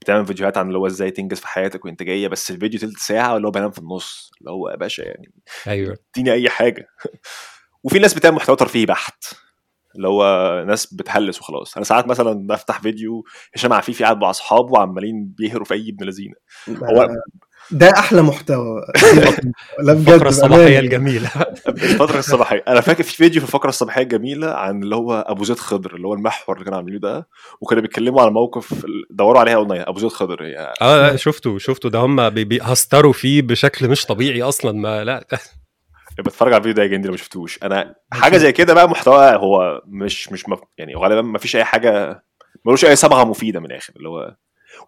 بتعمل 0.00 0.26
فيديوهات 0.26 0.58
عن 0.58 0.66
اللي 0.66 0.78
هو 0.78 0.86
إزاي 0.86 1.10
تنجز 1.10 1.40
في 1.40 1.46
حياتك 1.46 1.84
وانتاجيه 1.84 2.28
بس 2.28 2.50
الفيديو 2.50 2.80
تلت 2.80 2.98
ساعة 2.98 3.36
اللي 3.36 3.46
هو 3.46 3.50
بنام 3.50 3.70
في 3.70 3.78
النص 3.78 4.30
اللي 4.40 4.50
هو 4.50 4.68
يا 4.70 4.76
باشا 4.76 5.02
يعني 5.02 5.32
أيوه. 5.66 5.96
اديني 6.16 6.32
أي 6.32 6.50
حاجة. 6.50 6.86
وفي 7.84 7.98
ناس 7.98 8.14
بتعمل 8.14 8.36
محتوى 8.36 8.56
ترفيهي 8.56 8.86
بحت 8.86 9.24
اللي 9.96 10.08
هو 10.08 10.24
ناس 10.66 10.94
بتهلس 10.94 11.40
وخلاص. 11.40 11.76
أنا 11.76 11.84
ساعات 11.84 12.06
مثلا 12.06 12.46
بفتح 12.46 12.80
فيديو 12.80 13.24
هشام 13.54 13.72
عفيفي 13.72 14.04
قاعد 14.04 14.16
مع 14.16 14.30
أصحابه 14.30 14.72
وعمالين 14.72 15.34
بيهروا 15.38 15.64
في 15.64 15.74
أي 15.74 15.88
ابن 15.88 16.06
لذينة. 16.06 16.34
هو 16.68 17.08
ده 17.72 17.90
أحلى 17.90 18.22
محتوى. 18.22 18.80
لا 19.82 19.92
بجد 19.92 20.08
الفقرة 20.08 20.28
الصباحية. 20.28 20.78
الجميلة. 20.78 21.30
الفترة 21.68 22.18
الصباحية. 22.18 22.64
أنا 22.68 22.80
فاكر 22.80 23.02
في 23.02 23.16
فيديو 23.16 23.40
في 23.40 23.46
الفقرة 23.46 23.68
الصباحية 23.68 24.02
الجميلة 24.02 24.50
عن 24.50 24.82
اللي 24.82 24.96
هو 24.96 25.24
أبو 25.28 25.44
زيد 25.44 25.58
خضر 25.58 25.96
اللي 25.96 26.06
هو 26.08 26.14
المحور 26.14 26.54
اللي 26.54 26.64
كانوا 26.64 26.78
عاملينه 26.78 27.00
ده 27.00 27.28
وكانوا 27.60 27.82
بيتكلموا 27.82 28.22
على 28.22 28.30
موقف 28.30 28.86
دوروا 29.10 29.40
عليها 29.40 29.54
أونلاين. 29.54 29.82
أبو 29.86 29.98
زيد 29.98 30.10
خضر 30.10 30.44
هي 30.44 30.72
آه 30.82 31.16
شفته 31.16 31.58
شفته. 31.58 31.90
ده 31.90 31.98
هم 31.98 32.30
بيهستروا 32.30 33.12
فيه 33.12 33.42
بشكل 33.42 33.88
مش 33.88 34.06
طبيعي 34.06 34.42
أصلا 34.42 34.72
ما 34.72 35.04
لا. 35.04 35.24
بتفرج 36.18 36.52
على 36.52 36.60
الفيديو 36.60 36.74
ده 36.76 36.82
يا 36.82 36.88
جندي 36.88 37.06
لو 37.06 37.12
ما 37.12 37.18
شفتوش. 37.18 37.58
أنا 37.62 37.94
حاجة 38.12 38.36
زي 38.36 38.52
كده 38.52 38.74
بقى 38.74 38.88
محتوى 38.88 39.36
هو 39.36 39.82
مش 39.86 40.32
مش 40.32 40.48
مف... 40.48 40.58
يعني 40.78 40.94
غالبا 40.94 41.22
ما 41.22 41.38
فيش 41.38 41.56
أي 41.56 41.64
حاجة 41.64 42.22
ملوش 42.66 42.84
أي 42.84 42.96
صبغة 42.96 43.24
مفيدة 43.24 43.60
من 43.60 43.66
الآخر 43.66 43.92
اللي 43.96 44.08
هو 44.08 44.36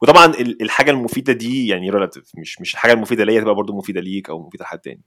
وطبعا 0.03 0.25
ال- 0.27 0.63
الحاجة 0.63 0.91
المفيدة 0.91 1.33
دي 1.33 1.69
يعني 1.69 1.91
relative 1.91 2.25
مش 2.39 2.61
مش 2.61 2.75
الحاجة 2.75 2.93
المفيدة 2.93 3.25
ليا 3.25 3.41
تبقى 3.41 3.55
برضو 3.55 3.77
مفيدة 3.77 4.01
ليك 4.01 4.31
أو 4.31 4.47
مفيدة 4.47 4.63
لحد 4.65 4.79
تاني. 4.79 5.03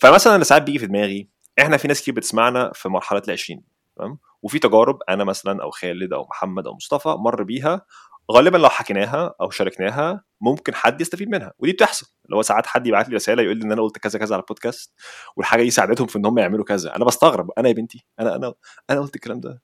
فمثلا 0.00 0.34
أنا 0.34 0.44
ساعات 0.44 0.62
بيجي 0.62 0.78
في 0.78 0.86
دماغي 0.86 1.28
إحنا 1.60 1.76
في 1.76 1.88
ناس 1.88 2.02
كتير 2.02 2.14
بتسمعنا 2.14 2.70
في 2.74 2.88
مرحلة 2.88 3.22
ال 3.28 3.32
20 3.32 3.62
تمام؟ 3.96 4.18
وفي 4.42 4.58
تجارب 4.58 4.98
أنا 5.08 5.24
مثلا 5.24 5.62
أو 5.62 5.70
خالد 5.70 6.12
أو 6.12 6.26
محمد 6.30 6.66
أو 6.66 6.74
مصطفى 6.74 7.08
مر 7.08 7.42
بيها 7.42 7.82
غالبا 8.32 8.58
لو 8.58 8.68
حكيناها 8.68 9.34
أو 9.40 9.50
شاركناها 9.50 10.24
ممكن 10.40 10.74
حد 10.74 11.00
يستفيد 11.00 11.28
منها 11.28 11.52
ودي 11.58 11.72
بتحصل. 11.72 12.06
اللي 12.24 12.36
هو 12.36 12.42
ساعات 12.42 12.66
حد 12.66 12.86
يبعت 12.86 13.08
لي 13.08 13.14
رسالة 13.16 13.42
يقول 13.42 13.56
لي 13.56 13.64
إن 13.64 13.72
أنا 13.72 13.82
قلت 13.82 13.98
كذا 13.98 14.18
كذا 14.18 14.34
على 14.34 14.42
البودكاست 14.42 14.94
والحاجة 15.36 15.62
دي 15.62 15.70
ساعدتهم 15.70 16.06
في 16.06 16.18
إن 16.18 16.26
هم 16.26 16.38
يعملوا 16.38 16.64
كذا. 16.64 16.96
أنا 16.96 17.04
بستغرب 17.04 17.50
أنا 17.58 17.68
يا 17.68 17.74
بنتي 17.74 18.06
أنا 18.20 18.36
أنا 18.36 18.54
أنا 18.90 19.00
قلت 19.00 19.14
الكلام 19.16 19.40
ده. 19.40 19.62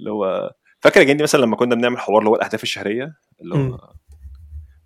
اللي 0.00 0.10
هو 0.10 0.50
فاكر 0.80 1.00
يا 1.00 1.04
جندي 1.04 1.22
مثلا 1.22 1.40
لما 1.40 1.56
كنا 1.56 1.74
بنعمل 1.74 1.98
حوار 1.98 2.18
اللي 2.18 2.30
هو 2.30 2.34
الأهداف 2.36 2.62
الشهرية؟ 2.62 3.14
اللي. 3.40 3.54
هو 3.54 3.92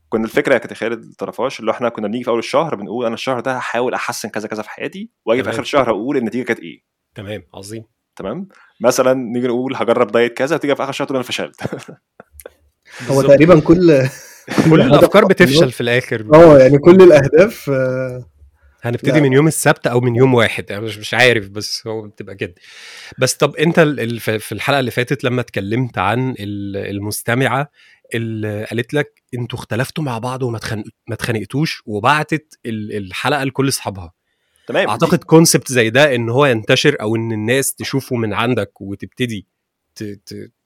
كنا 0.09 0.25
الفكرة 0.25 0.59
كانت 0.59 0.71
يا 0.71 0.77
خالد 0.77 1.03
الطرفاش 1.05 1.61
اللي 1.61 1.71
هو 1.71 1.75
إحنا 1.75 1.89
كنا 1.89 2.09
بنيجي 2.09 2.25
في 2.25 2.31
أول 2.31 2.39
الشهر 2.39 2.75
بنقول 2.75 3.05
أنا 3.07 3.15
الشهر 3.15 3.41
ده 3.41 3.57
هحاول 3.57 3.95
أحسن 3.95 4.29
كذا 4.29 4.49
كذا 4.49 4.63
في 4.63 4.71
حياتي 4.71 5.11
وأجي 5.25 5.43
في. 5.43 5.51
آخر 5.51 5.61
الشهر 5.63 5.91
أقول 5.91 6.17
النتيجة 6.17 6.43
كانت 6.45 6.61
إيه 6.61 6.83
تمام 7.15 7.43
عظيم 7.55 7.85
تمام 8.17 8.49
مثلا 8.81 9.15
نيجي 9.15 9.47
نقول 9.47 9.77
هجرب 9.77 10.07
دايت 10.13 10.33
كذا 10.37 10.57
وتيجي 10.57 10.75
في 10.77 10.83
آخر 10.83 10.91
الشهر 10.91 11.07
تقول 11.07 11.17
أنا 11.19 11.25
فشلت 11.29 11.61
هو. 13.11 13.23
تقريبا 13.23 13.61
كل 13.61 14.03
كل 14.71 14.81
الأفكار 14.81 15.25
بتفشل 15.25 15.73
في 15.73 15.81
الآخر 15.81 16.27
آه 16.35 16.59
يعني 16.59 16.79
كل 16.79 17.03
الأهداف 17.03 17.71
آه، 17.71 18.25
هنبتدي 18.83 19.11
لا. 19.11 19.21
من 19.21 19.33
يوم 19.33 19.47
السبت 19.47 19.87
أو 19.87 20.01
من 20.01 20.17
يوم 20.17 20.35
واحد 20.35 20.71
يعني 20.71 20.85
مش 20.85 20.99
مش 20.99 21.15
عارف 21.15 21.49
بس 21.49 21.87
هو 21.87 22.03
بتبقى 22.03 22.35
كده 22.35 22.55
بس 23.19 23.35
طب 23.35 23.57
أنت 23.57 23.79
ال- 23.79 24.01
ال- 24.01 24.21
في 24.21 24.39
في 24.39 24.53
الحلقة 24.53 24.81
اللي 24.81 24.91
فاتت 24.91 25.25
لما 25.25 25.41
اتكلمت 25.41 25.99
عن 25.99 26.31
ال- 26.31 26.77
المستمعة 26.97 27.71
اللي 28.15 28.65
قالت 28.65 28.95
لك 28.95 29.23
أنتوا 29.35 29.59
اختلفتوا 29.59 30.05
مع 30.05 30.19
بعض 30.19 30.43
وما 30.43 30.57
اتخانق- 30.59 30.89
ما 31.09 31.15
اتخانقتوش 31.15 31.83
وبعتت 31.87 32.59
ال- 32.67 32.97
الحلقة 32.97 33.45
لكل 33.45 33.69
اصحابها. 33.69 34.13
تمام 34.67 34.89
أعتقد 34.89 35.25
كونسبت 35.25 35.73
زي 35.73 35.91
ده 35.91 36.15
إن 36.15 36.29
هو 36.31 36.47
ينتشر 36.47 36.97
أو 37.01 37.17
إن 37.17 37.33
الناس 37.33 37.75
تشوفه 37.75 38.17
من 38.17 38.33
عندك 38.35 38.81
وتبتدي 38.81 39.47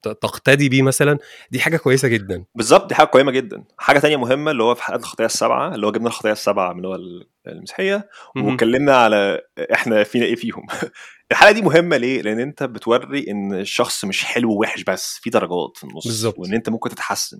تقتدي 0.01 0.69
بيه 0.69 0.81
مثلا 0.81 1.17
دي 1.51 1.59
حاجة 1.59 1.77
كويسة 1.77 2.07
جدا. 2.07 2.45
بالظبط 2.55 2.89
دي 2.89 2.95
حاجة 2.95 3.07
قيمة 3.07 3.31
جدا. 3.31 3.63
حاجة 3.77 3.99
تانية 3.99 4.17
مهمة 4.17 4.51
اللي 4.51 4.63
هو 4.63 4.75
في 4.75 4.83
حلقات 4.83 5.01
الخطايا 5.01 5.25
السبعة 5.25 5.75
اللي 5.75 5.87
هو 5.87 5.91
جبنا 5.91 6.07
الخطايا 6.07 6.33
السبعة 6.33 6.73
من 6.73 6.77
اللي 6.77 6.87
هو 6.87 6.97
المسيحية. 7.47 8.09
واتكلمنا 8.35 8.97
على 8.97 9.41
إحنا 9.73 10.03
فينا 10.03 10.25
إيه 10.25 10.35
فيهم. 10.35 10.65
الحلقة 11.31 11.51
دي 11.51 11.61
مهمة 11.61 11.97
ليه؟ 11.97 12.21
لأن 12.21 12.39
أنت 12.39 12.63
بتوري 12.63 13.31
إن 13.31 13.53
الشخص 13.53 14.05
مش 14.05 14.25
حلو 14.25 14.51
ووحش 14.51 14.83
بس 14.83 15.19
في 15.21 15.29
درجات 15.29 15.71
في 15.75 15.83
النص. 15.83 16.07
بالظبط. 16.07 16.39
وإن 16.39 16.53
أنت 16.53 16.69
ممكن 16.69 16.89
تتحسن. 16.89 17.39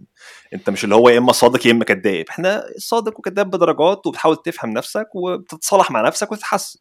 أنت 0.53 0.69
مش 0.69 0.83
اللي 0.83 0.95
هو 0.95 1.09
يا 1.09 1.17
إما 1.17 1.31
صادق 1.31 1.67
يا 1.67 1.71
إما 1.71 1.83
كذاب. 1.83 2.25
إحنا 2.29 2.65
صادق 2.77 3.19
وكذاب 3.19 3.49
بدرجات 3.49 4.07
وبتحاول 4.07 4.35
تفهم 4.35 4.69
نفسك 4.69 5.07
وبتتصالح 5.15 5.91
مع 5.91 6.01
نفسك 6.01 6.31
وتتحسن. 6.31 6.79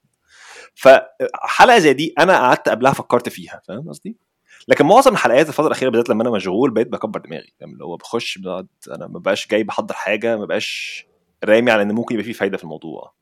فحلقه 0.75 1.79
زي 1.79 1.93
دي 1.93 2.15
أنا 2.19 2.37
قعدت 2.37 2.69
قبلها 2.69 2.93
فكرت 2.93 3.29
فيها. 3.29 3.61
فاهم 3.69 3.89
قصدي؟ 3.89 4.17
لكن 4.69 4.87
معظم 4.87 5.13
الحلقات 5.13 5.49
الفترة 5.49 5.67
الأخيرة 5.67 5.91
بالذات 5.91 6.09
لما 6.09 6.23
أنا 6.23 6.31
مشغول 6.31 6.71
بقيت 6.71 6.89
بكبر 6.89 7.21
دماغي. 7.21 7.53
فاهم 7.61 7.73
اللي 7.73 7.85
هو 7.85 7.97
بخش 7.97 8.39
بقعد 8.39 8.67
أنا 8.91 9.07
ما 9.07 9.19
بقاش 9.19 9.49
جاي 9.49 9.63
بحضر 9.65 9.95
حاجة 9.95 10.37
ما 10.37 10.45
بقاش 10.45 11.05
رامي 11.45 11.71
على 11.71 11.83
إن 11.83 11.93
ممكن 11.93 12.15
يبقى 12.15 12.25
فيه 12.25 12.33
فايدة 12.33 12.57
في 12.57 12.65
الموضوع. 12.65 13.13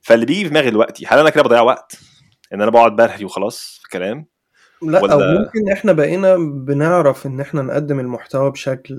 فاللي 0.00 0.26
بيجي 0.26 0.44
في 0.44 0.50
دماغي 0.50 0.70
دلوقتي 0.70 1.06
هل 1.06 1.18
أنا 1.18 1.30
كده 1.30 1.42
بضيع 1.42 1.60
وقت؟ 1.60 1.98
إن 2.54 2.62
أنا 2.62 2.70
بقعد 2.70 2.96
برهي 2.96 3.24
وخلاص 3.24 3.80
في 3.82 3.88
كلام 3.88 4.26
لا 4.82 5.02
ولا- 5.02 5.12
أو 5.12 5.18
ممكن 5.38 5.72
إحنا 5.72 5.92
بقينا 5.92 6.36
بنعرف 6.36 7.26
إن 7.26 7.40
إحنا 7.40 7.62
نقدم 7.62 8.00
المحتوى 8.00 8.50
بشكل 8.50 8.94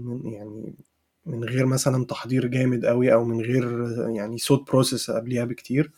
من 0.00 0.32
يعني 0.32 0.74
من 1.26 1.44
غير 1.44 1.66
مثلا 1.66 2.04
تحضير 2.04 2.46
جامد 2.46 2.86
قوي 2.86 3.12
أو 3.12 3.24
من 3.24 3.40
غير 3.40 3.86
يعني 4.16 4.38
صوت 4.38 4.70
بروسيس 4.70 5.10
قبليها 5.10 5.44
بكتير. 5.44 5.90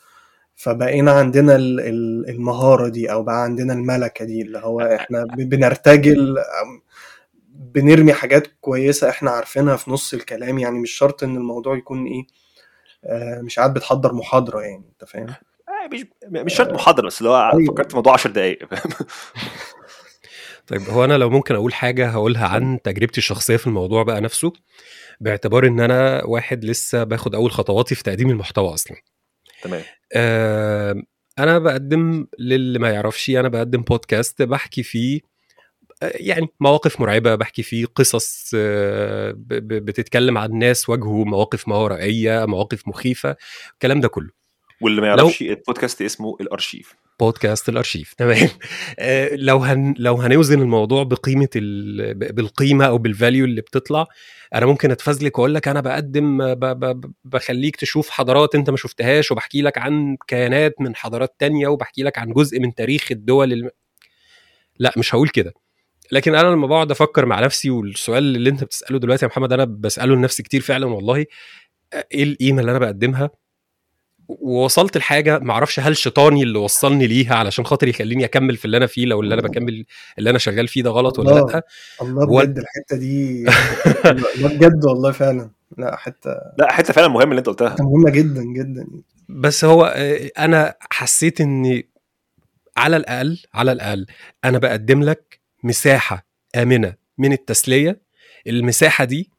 فبقينا 0.56 1.12
عندنا 1.12 1.56
ال- 1.56 1.80
ال- 1.80 2.28
المهارة 2.28 2.88
دي 2.88 3.12
أو 3.12 3.22
بقى 3.22 3.42
عندنا 3.42 3.72
الملكة 3.72 4.24
دي 4.24 4.42
اللي 4.42 4.58
هو 4.58 4.80
إحنا 4.80 5.24
ب- 5.24 5.48
بنرتجل 5.48 6.36
بنرمي 7.48 8.12
حاجات 8.12 8.46
كويسة 8.60 9.08
إحنا 9.10 9.30
عارفينها 9.30 9.76
في 9.76 9.90
نص 9.90 10.14
الكلام. 10.14 10.58
يعني 10.58 10.78
مش 10.78 10.90
شرط 10.90 11.22
إن 11.22 11.36
الموضوع 11.36 11.76
يكون 11.76 12.06
إيه 12.06 12.26
آه، 13.04 13.40
مش 13.40 13.58
قاعد 13.58 13.74
بتحضر 13.74 14.14
محاضرة 14.14 14.60
يعني 14.60 14.84
أنت 14.92 15.10
فاهم؟ 15.10 15.26
آه، 15.28 15.88
مش 15.92 16.06
مش 16.24 16.54
شرط 16.54 16.72
محاضرة 16.72 17.06
بس 17.06 17.18
اللي 17.18 17.30
هو 17.30 17.50
أيوة. 17.54 17.72
فكرت 17.74 17.90
في 17.90 17.96
موضوع 17.96 18.12
10 18.12 18.30
دقائق 18.30 18.74
فاهم؟ 18.74 18.92
طيب 20.66 20.82
هو 20.82 21.04
أنا 21.04 21.18
لو 21.18 21.30
ممكن 21.30 21.54
أقول 21.54 21.74
حاجة 21.74 22.08
هقولها 22.08 22.46
عن 22.46 22.78
تجربتي 22.84 23.18
الشخصية 23.18 23.56
في 23.56 23.66
الموضوع 23.66 24.02
بقى 24.02 24.20
نفسه 24.20 24.52
باعتبار 25.20 25.66
إن 25.66 25.80
أنا 25.80 26.24
واحد 26.24 26.64
لسه 26.64 27.04
باخد 27.04 27.34
أول 27.34 27.50
خطواتي 27.50 27.94
في 27.94 28.02
تقديم 28.02 28.30
المحتوى 28.30 28.74
أصلا. 28.74 28.96
تمام. 29.64 29.82
آه، 30.12 31.02
أنا 31.38 31.58
بقدم 31.58 32.26
للي 32.38 32.78
ما 32.78 32.90
يعرفش 32.90 33.30
أنا 33.30 33.48
بقدم 33.48 33.82
بودكاست 33.82 34.42
بحكي 34.42 34.82
فيه 34.82 35.20
آه، 36.02 36.12
يعني 36.14 36.48
مواقف 36.60 37.00
مرعبة 37.00 37.34
بحكي 37.34 37.62
فيه 37.62 37.86
قصص 37.86 38.50
آه، 38.54 39.34
بتتكلم 39.36 40.38
عن 40.38 40.58
ناس 40.58 40.88
واجهوا 40.88 41.24
مواقف 41.24 41.68
ما 41.68 41.76
ورائية 41.76 42.44
مواقف 42.46 42.88
مخيفة 42.88 43.36
الكلام 43.72 44.00
ده 44.00 44.08
كله. 44.08 44.30
واللي 44.80 45.00
ما 45.00 45.06
يعرفش 45.06 45.42
البودكاست 45.42 46.02
اسمه 46.02 46.36
الأرشيف. 46.40 46.94
بودكاست 47.20 47.68
الأرشيف. 47.68 48.14
تمام. 48.18 48.48
آه، 48.98 49.30
لو 49.34 49.58
هن 49.58 49.94
لو 49.98 50.14
هنوزن 50.16 50.60
الموضوع 50.62 51.02
بقيمة 51.02 51.48
ال... 51.56 52.14
بالقيمة 52.14 52.84
أو 52.84 52.98
بالفاليو 52.98 53.44
اللي 53.44 53.60
بتطلع 53.60 54.06
أنا 54.54 54.66
ممكن 54.66 54.90
أتفزلك 54.90 55.38
وأقول 55.38 55.54
لك 55.54 55.68
أنا 55.68 55.80
بقدم 55.80 56.54
ب... 56.54 56.64
ب... 56.64 57.12
بخليك 57.24 57.76
تشوف 57.76 58.10
حضارات 58.10 58.54
أنت 58.54 58.70
ما 58.70 58.76
شفتهاش 58.76 59.30
وبحكي 59.30 59.62
لك 59.62 59.78
عن 59.78 60.16
كيانات 60.26 60.80
من 60.80 60.96
حضارات 60.96 61.34
تانية 61.38 61.68
وبحكي 61.68 62.02
لك 62.02 62.18
عن 62.18 62.32
جزء 62.32 62.60
من 62.60 62.74
تاريخ 62.74 63.08
الدول 63.10 63.52
الم... 63.52 63.70
لا 64.78 64.92
مش 64.96 65.14
هقول 65.14 65.28
كده. 65.28 65.54
لكن 66.12 66.34
أنا 66.34 66.48
لما 66.48 66.66
بقعد 66.66 66.90
أفكر 66.90 67.26
مع 67.26 67.40
نفسي 67.40 67.70
والسؤال 67.70 68.36
اللي 68.36 68.50
أنت 68.50 68.64
بتسأله 68.64 68.98
دلوقتي 68.98 69.24
يا 69.24 69.30
محمد 69.30 69.52
أنا 69.52 69.64
بسأله 69.64 70.14
لنفسي 70.14 70.42
كتير 70.42 70.60
فعلا 70.60 70.86
والله 70.86 71.26
آه، 71.92 72.06
إيه 72.12 72.22
القيمة 72.22 72.60
اللي 72.60 72.70
أنا 72.70 72.78
بقدمها؟ 72.78 73.30
ووصلت 74.28 74.96
لحاجة 74.98 75.38
معرفش 75.38 75.80
هل 75.80 75.96
شيطاني 75.96 76.42
اللي 76.42 76.58
وصلني 76.58 77.06
ليها 77.06 77.34
علشان 77.34 77.66
خاطر 77.66 77.88
يخليني 77.88 78.24
أكمل 78.24 78.56
في 78.56 78.64
اللي 78.64 78.76
أنا 78.76 78.86
فيه 78.86 79.06
لو 79.06 79.20
اللي 79.20 79.34
أنا 79.34 79.42
بكمل 79.42 79.84
اللي 80.18 80.30
أنا 80.30 80.38
شغال 80.38 80.68
فيه 80.68 80.82
ده 80.82 80.90
غلط 80.90 81.18
ولا. 81.18 81.30
لأ. 81.30 81.62
الله 82.02 82.26
بجد 82.42 82.58
الحتة 82.58 82.96
دي. 82.96 83.44
بجد 84.56 84.84
والله 84.84 85.12
فعلا. 85.12 85.50
لا 85.78 85.96
حتة 85.96 86.30
لا 86.58 86.72
حتة 86.72 86.92
فعلا 86.92 87.08
مهمة 87.08 87.30
اللي 87.30 87.38
أنت 87.38 87.46
قلتها. 87.46 87.76
مهمة 87.80 88.10
جدا 88.10 88.42
جدا. 88.42 88.86
بس 89.28 89.64
هو 89.64 89.84
آه، 89.96 90.30
أنا 90.38 90.74
حسيت 90.90 91.40
إني 91.40 91.88
على 92.76 92.96
الأقل 92.96 93.38
على 93.54 93.72
الأقل 93.72 94.06
أنا 94.44 94.58
بقدم 94.58 95.02
لك 95.02 95.40
مساحة 95.64 96.26
آمنة 96.56 96.94
من 97.18 97.32
التسلية. 97.32 98.00
المساحة 98.46 99.04
دي 99.04 99.30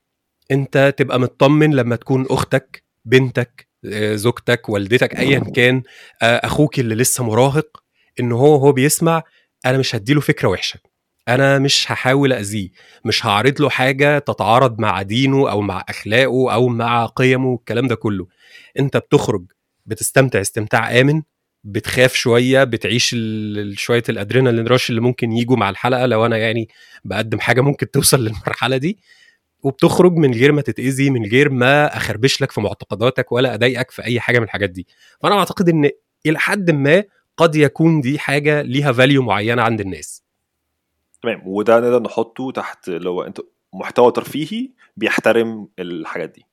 أنت 0.52 0.94
تبقى 0.98 1.20
مطمن 1.20 1.74
لما 1.76 1.96
تكون 1.96 2.26
أختك 2.30 2.84
بنتك 3.06 3.68
زوجتك 4.16 4.70
والدتك 4.70 5.16
ايا 5.20 5.40
كان 5.40 5.84
آه، 6.22 6.36
أخوك 6.46 6.80
اللي 6.80 6.96
لسه 6.96 7.24
مراهق 7.24 7.84
إن 8.20 8.32
هو 8.32 8.56
هو 8.56 8.72
بيسمع 8.72 9.24
أنا 9.66 9.78
مش 9.78 9.96
هديله 9.96 10.22
فكرة 10.22 10.48
وحشة. 10.48 10.80
أنا 11.28 11.60
مش 11.60 11.92
هحاول 11.92 12.34
أذيه. 12.34 12.70
مش 13.06 13.26
هعرض 13.26 13.62
له 13.62 13.70
حاجة 13.70 14.20
تتعارض 14.20 14.80
مع 14.82 15.02
دينه 15.02 15.52
أو 15.52 15.62
مع 15.62 15.84
أخلاقه 15.90 16.54
أو 16.54 16.68
مع 16.68 17.06
قيمه 17.06 17.48
والكلام 17.48 17.88
ده 17.88 17.96
كله. 17.96 18.28
أنت 18.80 18.98
بتخرج 18.98 19.46
بتستمتع 19.86 20.42
استمتاع 20.42 21.00
آمن 21.02 21.22
بتخاف 21.64 22.14
شوية 22.16 22.64
بتعيش 22.64 23.16
شوية 23.74 24.04
الأدرينالين 24.10 24.68
رش 24.68 24.90
اللي 24.90 25.02
ممكن 25.02 25.32
يجوا 25.32 25.58
مع 25.58 25.70
الحلقة 25.70 26.06
لو 26.06 26.26
أنا 26.26 26.38
يعني 26.38 26.70
بقدم 27.06 27.40
حاجة 27.40 27.62
ممكن 27.62 27.92
توصل 27.92 28.20
للمرحلة 28.26 28.78
دي. 28.78 28.98
وبتخرج 29.66 30.14
من 30.14 30.34
غير 30.34 30.52
ما 30.52 30.62
تتأذي 30.62 31.10
من 31.10 31.26
غير 31.26 31.50
ما 31.50 31.98
أخربش 31.98 32.42
لك 32.42 32.52
في 32.52 32.62
معتقداتك 32.62 33.32
ولا 33.32 33.54
أضايقك 33.54 33.92
في 33.92 34.04
أي 34.04 34.20
حاجة 34.20 34.40
من 34.40 34.46
الحاجات 34.46 34.70
دي. 34.70 34.88
فأنا 35.24 35.40
أعتقد 35.40 35.70
إن 35.70 35.90
إلى 36.26 36.40
حد 36.40 36.72
ما 36.72 37.04
قد 37.38 37.56
يكون 37.56 38.02
دي 38.02 38.20
حاجة 38.20 38.62
ليها 38.62 38.92
value 38.92 39.22
معينة 39.24 39.62
عند 39.62 39.82
الناس. 39.82 40.24
تمام. 41.22 41.42
وده 41.46 41.80
نقدر 41.80 42.02
نحطه 42.02 42.52
تحت 42.52 42.90
لو 42.90 43.22
أنت 43.22 43.38
محتوى 43.74 44.12
ترفيهي 44.12 44.70
بيحترم 44.98 45.68
الحاجات 45.80 46.30
دي. 46.30 46.46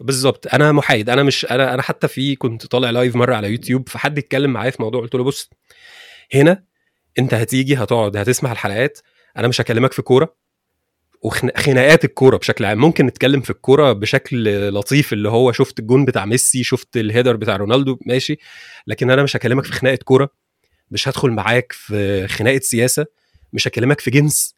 بالظبط. 0.00 0.54
أنا 0.54 0.72
محايد. 0.72 1.10
أنا 1.10 1.22
مش 1.22 1.46
أنا 1.50 1.74
أنا 1.74 1.82
حتى 1.82 2.08
في 2.08 2.36
كنت 2.36 2.66
طالع 2.66 2.90
live 2.90 3.16
مرة 3.16 3.34
على 3.34 3.50
يوتيوب 3.50 3.88
فحد 3.88 4.18
اتكلم 4.18 4.52
معايا 4.52 4.70
في 4.70 4.82
موضوع 4.82 5.00
قلت 5.00 5.14
له 5.14 5.24
بص 5.24 5.50
هنا 6.34 6.64
أنت 7.18 7.34
هتيجي 7.34 7.76
هتقعد 7.76 8.16
هتسمع 8.16 8.52
الحلقات 8.52 8.98
أنا 9.36 9.48
مش 9.48 9.60
هكلمك 9.60 9.92
في 9.92 10.02
كورة. 10.02 10.34
وخناقات 11.22 12.04
الكورة 12.04 12.36
بشكل 12.36 12.64
عام. 12.64 12.78
ممكن 12.78 13.06
نتكلم 13.06 13.40
في 13.40 13.50
الكورة 13.50 13.92
بشكل 13.92 14.68
لطيف 14.74 15.12
اللي 15.12 15.28
هو 15.28 15.52
شفت 15.52 15.78
الجون 15.78 16.04
بتاع 16.04 16.24
ميسي 16.24 16.62
شفت 16.62 16.96
الهيدر 16.96 17.36
بتاع 17.36 17.56
رونالدو 17.56 17.98
ماشي. 18.06 18.38
لكن 18.86 19.10
أنا 19.10 19.22
مش 19.22 19.36
هكلمك 19.36 19.64
في 19.64 19.72
خناقة 19.72 19.98
كورة. 20.04 20.28
مش 20.90 21.08
هدخل 21.08 21.30
معاك 21.30 21.72
في 21.72 22.28
خناقة 22.28 22.58
سياسة. 22.60 23.06
مش 23.52 23.68
هكلمك 23.68 24.00
في 24.00 24.10
جنس. 24.10 24.54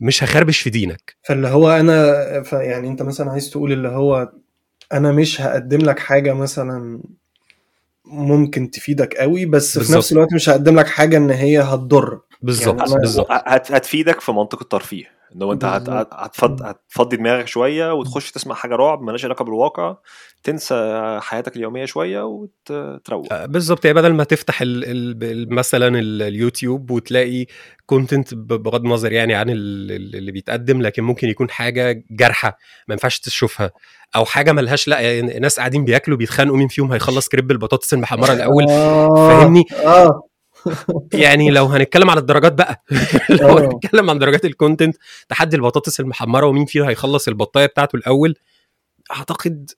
مش 0.00 0.24
هخربش 0.24 0.60
في 0.60 0.70
دينك. 0.70 1.16
فاللي 1.22 1.48
هو 1.48 1.70
أنا 1.70 2.42
ف 2.42 2.52
يعني 2.52 2.88
أنت 2.88 3.02
مثلا 3.02 3.30
عايز 3.30 3.50
تقول 3.50 3.72
اللي 3.72 3.88
هو 3.88 4.32
أنا 4.92 5.12
مش 5.12 5.40
هقدم 5.40 5.78
لك 5.78 5.98
حاجة 5.98 6.32
مثلا 6.32 7.00
ممكن 8.04 8.70
تفيدك 8.70 9.14
قوي 9.14 9.46
بس 9.46 9.72
في 9.72 9.78
بالظبط. 9.78 9.96
نفس 9.96 10.12
الوقت 10.12 10.34
مش 10.34 10.48
هقدم 10.48 10.78
لك 10.78 10.86
حاجة 10.86 11.16
إن 11.16 11.30
هي 11.30 11.60
هتضر 11.60 12.20
بالظبط 12.42 12.88
يعني 12.88 13.00
بالظبط. 13.00 13.26
هت- 13.30 13.72
هتفيدك 13.72 14.20
في 14.20 14.32
منطقه 14.32 14.62
الترفيه. 14.62 15.15
ان 15.36 15.42
هو 15.42 15.52
انت 15.52 15.64
هتفض 16.12 16.62
هتفضي 16.62 17.16
دماغك 17.16 17.46
شوية 17.48 17.92
وتخش 17.94 18.32
تسمع 18.32 18.54
حاجة 18.54 18.76
رعب 18.76 19.02
مالهاش 19.02 19.24
علاقة 19.24 19.44
بالواقع 19.44 19.96
تنسى 20.42 21.18
حياتك 21.22 21.56
اليومية 21.56 21.84
شوية 21.84 22.22
وتروق. 22.22 23.32
آه، 23.32 23.46
بالظبط. 23.46 23.84
يعني 23.84 23.98
بدل 23.98 24.12
ما 24.14 24.24
تفتح 24.24 24.58
ال 24.62 25.54
مثلا 25.54 25.98
ال- 25.98 26.22
اليوتيوب 26.22 26.90
وتلاقي 26.90 27.46
كونتنت 27.86 28.34
بغض 28.34 28.84
النظر 28.84 29.12
يعني 29.12 29.34
عن 29.34 29.50
ال- 29.50 29.92
ال- 29.92 30.16
اللي 30.16 30.32
بيتقدم 30.32 30.82
لكن 30.82 31.02
ممكن 31.02 31.28
يكون 31.28 31.50
حاجة 31.50 32.04
جارحة 32.10 32.58
ما 32.88 32.92
ينفعش 32.94 33.18
تشوفها 33.20 33.70
أو 34.16 34.24
حاجة 34.24 34.52
ملهاش 34.52 34.88
لا 34.88 35.00
يعني 35.00 35.38
ناس 35.38 35.58
قاعدين 35.58 35.84
بياكلوا 35.84 36.16
بيتخانقوا 36.16 36.56
مين 36.56 36.68
فيهم 36.68 36.92
هيخلص 36.92 37.28
كريب 37.28 37.50
البطاطس 37.50 37.94
المحمرة 37.94 38.32
الأول. 38.32 38.64
آه 38.68 39.14
فاهمني؟ 39.28 39.64
آه 40.66 41.08
يعني 41.12 41.50
لو 41.50 41.66
هنتكلم 41.66 42.10
على 42.10 42.20
الدرجات 42.20 42.52
بقى 42.52 42.84
لو 43.40 43.48
آه. 43.58 43.60
هنتكلم 43.64 44.10
عن 44.10 44.18
درجات 44.18 44.44
ال 44.44 44.51
content 44.51 44.96
تحدي 45.28 45.56
البطاطس 45.56 46.00
المحمرة 46.00 46.46
ومين 46.46 46.64
فيهم 46.66 46.84
هيخلص 46.86 47.28
البطاية 47.28 47.66
بتاعته 47.66 47.96
الأول 47.96 48.34
أعتقد 49.16 49.70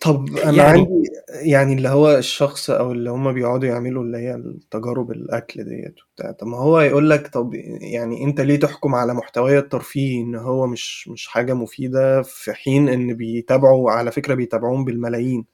طب 0.00 0.36
أنا 0.36 0.64
يعني- 0.64 0.78
عندي 0.78 1.02
يعني 1.42 1.74
اللي 1.74 1.88
هو 1.88 2.16
الشخص 2.18 2.70
أو 2.70 2.92
اللي 2.92 3.10
هم 3.10 3.32
بيقعدوا 3.32 3.68
يعملوا 3.68 4.02
اللي 4.04 4.18
هي 4.18 4.34
التجارب 4.34 5.10
الأكل 5.10 5.64
ديت 5.64 5.94
وبتاع 6.02 6.30
طب 6.32 6.46
ما 6.46 6.56
هو 6.58 6.80
يقول 6.80 7.10
لك 7.10 7.28
طب 7.28 7.54
يعني 7.80 8.24
أنت 8.24 8.40
ليه 8.40 8.60
تحكم 8.60 8.94
على 8.94 9.14
محتوى 9.14 9.58
الترفيه 9.58 10.22
إن 10.22 10.34
هو 10.34 10.66
مش 10.66 11.08
مش 11.08 11.26
حاجة 11.28 11.54
مفيدة 11.54 12.22
في 12.22 12.52
حين 12.52 12.88
إن 12.88 13.14
بيتابعوا 13.14 13.90
على 13.90 14.12
فكرة 14.12 14.34
بيتابعوهم 14.34 14.84
بالملايين 14.84 15.44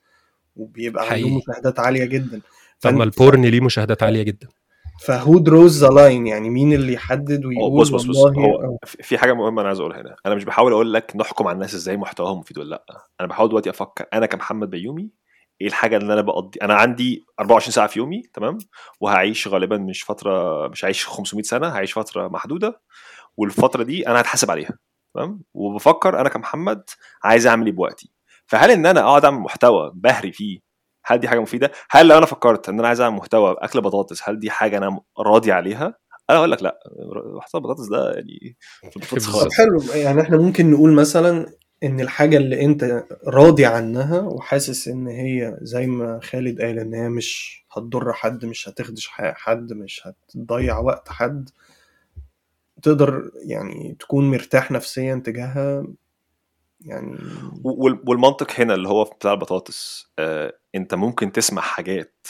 وبيبقى 0.55 1.05
حقيقي. 1.05 1.23
عندهم 1.23 1.37
مشاهدات 1.49 1.79
عالية 1.79 2.05
جدا 2.05 2.41
طب 2.81 2.93
ما 2.93 3.03
ال 3.03 3.11
porn 3.11 3.45
ليه 3.45 3.61
مشاهدات 3.61 4.03
عالية 4.03 4.23
جدا 4.23 4.47
فهو 5.01 5.37
draws 5.37 5.83
the 5.83 5.89
line 5.89 6.27
يعني 6.27 6.49
مين 6.49 6.73
اللي 6.73 6.93
يحدد 6.93 7.45
ويقول 7.45 7.79
بص 7.79 7.89
بص 7.89 8.03
بص 8.05 8.17
هو 8.17 8.77
في 8.83 9.17
حاجة 9.17 9.33
مهمة 9.33 9.61
أنا 9.61 9.67
عايز 9.67 9.79
أقولها 9.79 10.01
هنا. 10.01 10.15
أنا 10.25 10.35
مش 10.35 10.43
بحاول 10.43 10.71
أقول 10.71 10.93
لك 10.93 11.11
نحكم 11.15 11.47
على 11.47 11.55
الناس 11.55 11.73
إزاي 11.75 11.97
محتواهم 11.97 12.39
مفيد 12.39 12.57
ولا 12.57 12.69
لأ. 12.69 12.85
أنا 13.19 13.27
بحاول 13.27 13.49
دلوقتي 13.49 13.69
أفكر 13.69 14.05
أنا 14.13 14.25
كمحمد 14.25 14.69
بيومي 14.69 15.09
إيه 15.61 15.67
الحاجة 15.67 15.97
اللي 15.97 16.13
أنا 16.13 16.21
بقضي؟ 16.21 16.59
أنا 16.61 16.73
عندي 16.73 17.25
24 17.39 17.71
ساعة 17.71 17.87
في 17.87 17.99
يومي 17.99 18.21
تمام؟ 18.33 18.57
وهعيش 18.99 19.47
غالبا 19.47 19.77
مش 19.77 20.03
فترة 20.03 20.67
مش 20.67 20.85
هعيش 20.85 21.05
500 21.07 21.43
سنة 21.43 21.67
هعيش 21.67 21.93
فترة 21.93 22.27
محدودة. 22.27 22.81
والفترة 23.37 23.83
دي 23.83 24.07
أنا 24.07 24.21
هتحاسب 24.21 24.51
عليها 24.51 24.77
تمام؟ 25.15 25.41
وبفكر 25.53 26.19
أنا 26.21 26.29
كمحمد 26.29 26.83
عايز 27.23 27.47
أعمل 27.47 27.65
إيه 27.65 27.73
بوقتي. 27.73 28.11
فهل 28.47 28.71
إن 28.71 28.85
أنا 28.85 29.01
أقعد 29.01 29.25
أعمل 29.25 29.39
محتوى 29.39 29.91
بهري 29.95 30.31
فيه 30.31 30.59
هل 31.05 31.17
دي 31.19 31.27
حاجة 31.27 31.39
مفيدة؟ 31.39 31.71
هل 31.89 32.07
لو 32.07 32.17
أنا 32.17 32.25
فكرت 32.25 32.69
إن 32.69 32.79
أنا 32.79 32.87
عايز 32.87 33.01
أعمل 33.01 33.15
محتوى 33.15 33.55
اكل 33.59 33.81
بطاطس 33.81 34.29
هل 34.29 34.39
دي 34.39 34.49
حاجة 34.49 34.77
أنا 34.77 34.99
راضي 35.19 35.51
عليها؟ 35.51 35.93
أنا 36.29 36.37
أقول 36.37 36.51
لك 36.51 36.63
لأ 36.63 36.79
محتوى 37.37 37.61
البطاطس 37.61 37.87
ده 37.89 38.11
يعني 38.13 38.57
طب 38.95 39.19
خالص. 39.19 39.53
حلو 39.53 39.81
يعني 39.93 40.21
إحنا 40.21 40.37
ممكن 40.37 40.71
نقول 40.71 40.93
مثلا 40.93 41.45
إن 41.83 41.99
الحاجة 41.99 42.37
اللي 42.37 42.65
أنت 42.65 43.03
راضي 43.27 43.65
عنها 43.65 44.19
وحاسس 44.21 44.87
إن 44.87 45.07
هي 45.07 45.57
زي 45.61 45.87
ما 45.87 46.19
خالد 46.23 46.61
قال 46.61 46.79
إن 46.79 46.93
هي 46.93 47.09
مش 47.09 47.65
هتضر 47.71 48.13
حد 48.13 48.45
مش 48.45 48.69
هتخدش 48.69 49.07
حد 49.17 49.73
مش 49.73 50.07
هتضيع 50.07 50.79
وقت 50.79 51.09
حد 51.09 51.49
تقدر 52.81 53.31
يعني 53.43 53.95
تكون 53.99 54.31
مرتاح 54.31 54.71
نفسيا 54.71 55.21
تجاهها 55.25 55.87
يعني 56.85 57.17
وال- 57.63 57.99
والمنطق 58.07 58.59
هنا 58.59 58.73
اللي 58.73 58.87
هو 58.89 59.03
بتاع 59.03 59.31
البطاطس 59.33 60.11
آه 60.19 60.53
انت 60.75 60.93
ممكن 60.95 61.31
تسمع 61.31 61.61
حاجات 61.61 62.27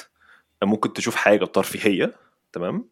ممكن 0.64 0.94
تشوف 0.94 1.16
حاجة 1.16 1.46
ترفيهية 1.46 2.14
تمام؟ 2.54 2.90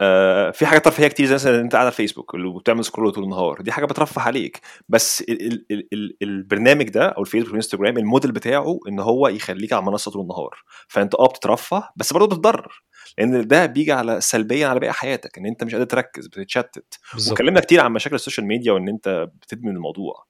آه 0.00 0.50
في 0.50 0.66
حاجات 0.66 0.84
ترفيهية 0.84 1.08
كتير 1.08 1.26
زي 1.26 1.34
مثلا 1.34 1.60
انت 1.60 1.72
قاعد 1.72 1.84
على 1.86 1.92
الفيسبوك 1.92 2.34
وبتعمل 2.34 2.84
سكرول 2.84 3.12
طول 3.12 3.24
النهار 3.24 3.60
دي 3.62 3.72
حاجة 3.72 3.84
بترفه 3.84 4.22
عليك. 4.22 4.60
بس 4.88 5.20
ال 5.20 5.42
ال 5.52 5.66
ال 5.70 5.88
ال 5.92 6.16
البرنامج 6.22 6.88
ده 6.88 7.08
أو 7.08 7.22
الفيسبوك 7.22 7.48
والإنستجرام 7.48 7.98
الموديل 7.98 8.32
بتاعه 8.32 8.78
إن 8.88 8.98
هو 9.00 9.28
يخليك 9.28 9.72
على 9.72 9.80
المنصه 9.80 10.10
طول 10.10 10.22
النهار. 10.22 10.62
فأنت 10.88 11.14
آه 11.14 11.26
بتترفه 11.28 11.88
بس 11.96 12.12
برضه 12.12 12.36
بتضرر 12.36 12.82
لأن 13.18 13.46
ده 13.46 13.66
بيجي 13.66 13.92
على 13.92 14.20
سلبيا 14.20 14.66
على 14.66 14.80
باقي 14.80 14.92
حياتك 14.92 15.38
إن 15.38 15.46
أنت 15.46 15.64
مش 15.64 15.72
قادر 15.74 15.86
تركز 15.86 16.26
بتتشتت. 16.26 16.94
واتكلمنا 17.30 17.60
كتير 17.60 17.80
عن 17.80 17.92
مشاكل 17.92 18.14
ال 18.14 18.19
social 18.19 18.46
media 18.46 18.72
وإن 18.72 18.88
أنت 18.88 19.28
بتدمن 19.42 19.76
الموضوع. 19.76 20.24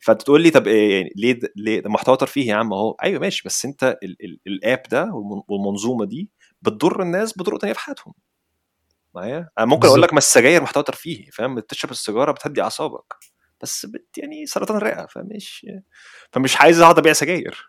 فانت 0.00 0.22
تقول 0.22 0.42
لي 0.42 0.50
طب 0.50 0.66
إيه 0.68 0.92
يعني 0.96 1.12
ليه 1.16 1.38
ليه 1.56 1.80
ده 1.80 1.90
محتوى 1.90 2.16
ترفيهي 2.16 2.46
يا 2.46 2.54
عم 2.54 2.72
اهو. 2.72 2.96
أيوه 3.02 3.20
ماشي 3.20 3.42
بس 3.46 3.64
أنت 3.64 3.98
ال 4.02 4.16
ال 4.24 4.40
ال 4.46 4.55
app 4.55 4.82
ده 4.90 5.04
والمن- 5.04 5.42
والمنظومة 5.48 6.04
دي 6.04 6.30
بتضر 6.62 7.02
الناس 7.02 7.38
بطرق 7.38 7.58
تانية 7.58 7.72
في 7.72 7.80
حياتهم. 7.80 8.14
معايا؟ 9.14 9.48
أنا 9.58 9.66
ممكن 9.66 9.88
أقول. 9.88 10.02
لك 10.02 10.12
ما 10.12 10.18
السجاير 10.18 10.62
محتوى 10.62 10.82
ترفيهي 10.82 11.30
فاهم؟ 11.32 11.54
بتشرب 11.54 11.90
السيجارة 11.90 12.32
بتهدي 12.32 12.62
أعصابك 12.62 13.14
بس 13.60 13.86
بت 13.86 14.18
يعني 14.18 14.46
سرطان 14.46 14.76
الرئة 14.76 15.06
فمش 15.06 15.66
فمش 16.32 16.60
عايز 16.60 16.80
أقعد 16.80 16.98
أبيع 16.98 17.12
سجاير. 17.12 17.68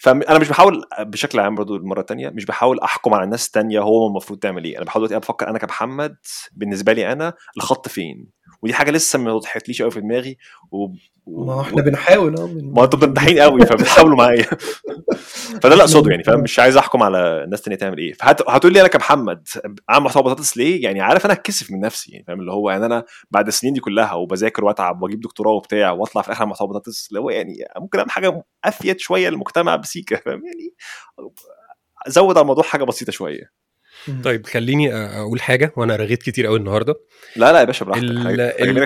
فانا 0.00 0.38
مش 0.38 0.48
بحاول 0.48 0.84
بشكل 1.00 1.40
عام 1.40 1.54
برضو 1.54 1.76
المره 1.76 2.00
الثانية 2.00 2.28
مش 2.30 2.44
بحاول 2.44 2.80
أحكم 2.80 3.14
على 3.14 3.24
الناس 3.24 3.46
الثانية 3.46 3.80
هو 3.80 4.06
المفروض 4.06 4.38
تعمل 4.38 4.64
إيه. 4.64 4.76
أنا 4.76 4.84
بحاول 4.84 5.08
دلوقتي 5.08 5.26
بفكر 5.26 5.48
أنا 5.48 5.58
كمحمد 5.58 6.16
بالنسبة 6.52 6.92
لي 6.92 7.12
أنا 7.12 7.32
الخط 7.56 7.88
فين. 7.88 8.37
ودي 8.62 8.74
حاجة 8.74 8.90
لسه 8.90 9.18
ما 9.18 9.32
وضحتليش 9.32 9.82
قوي 9.82 9.90
في 9.90 10.00
دماغي 10.00 10.38
و... 10.72 10.86
و... 11.26 11.44
ما 11.44 11.60
إحنا 11.60 11.82
بنحاول 11.82 12.30
بن- 12.34 12.72
ما 12.74 12.84
أنتوا 12.84 13.06
ممتحين 13.06 13.38
قوي 13.38 13.66
فبتحاولوا 13.66 14.16
معايا. 14.24 14.42
فده 15.62 15.72
اللي 15.72 15.82
اقصده 15.82 16.10
يعني 16.10 16.24
فاهم؟ 16.24 16.40
مش 16.40 16.58
عايز 16.58 16.76
أحكم 16.76 17.02
على 17.02 17.44
الناس 17.44 17.62
تانية 17.62 17.76
تعمل 17.78 17.98
إيه. 17.98 18.12
فهت... 18.12 18.48
هتقول 18.48 18.72
لي 18.72 18.80
أنا 18.80 18.88
كمحمد 18.88 19.48
اعمل 19.90 20.04
محتوى 20.04 20.22
بطاطس 20.22 20.56
ليه؟ 20.56 20.82
يعني 20.82 21.00
عارف 21.00 21.24
أنا 21.24 21.34
أتكسف 21.34 21.70
من 21.70 21.80
نفسي 21.80 22.12
يعني 22.12 22.24
فاهم؟ 22.24 22.40
اللي 22.40 22.52
هو 22.52 22.70
يعني 22.70 22.86
أنا 22.86 23.04
بعد 23.30 23.46
السنين 23.46 23.72
دي 23.72 23.80
كلها 23.80 24.12
وبذاكر 24.14 24.64
وأتعب 24.64 25.02
وأجيب 25.02 25.20
دكتوراه 25.20 25.52
وبتاع 25.52 25.90
وأطلع 25.90 26.22
في 26.22 26.28
الآخر 26.28 26.46
محتوى 26.46 26.68
بطاطس 26.68 27.08
اللي 27.08 27.20
هو 27.20 27.30
يعني 27.30 27.54
ممكن 27.76 27.98
أعمل 27.98 28.10
حاجة 28.10 28.42
أفيد 28.64 28.98
شوية 29.00 29.28
للمجتمع 29.28 29.76
بسيكة 29.76 30.16
فاهم 30.16 30.42
يعني؟ 30.46 30.74
زود 32.08 32.36
على 32.36 32.42
الموضوع 32.42 32.64
حاجة 32.64 32.84
بسيطة 32.84 33.12
شوية. 33.12 33.57
طيب 34.24 34.46
خليني 34.46 34.94
أقول 34.94 35.40
حاجة 35.40 35.72
وأنا 35.76 35.96
رغيت 35.96 36.22
كتير 36.22 36.46
قوي 36.46 36.58
النهارده. 36.58 36.94
لا 37.36 37.52
لا 37.52 37.60
يا 37.60 37.64
باشا 37.64 37.84
براحتك 37.84 38.04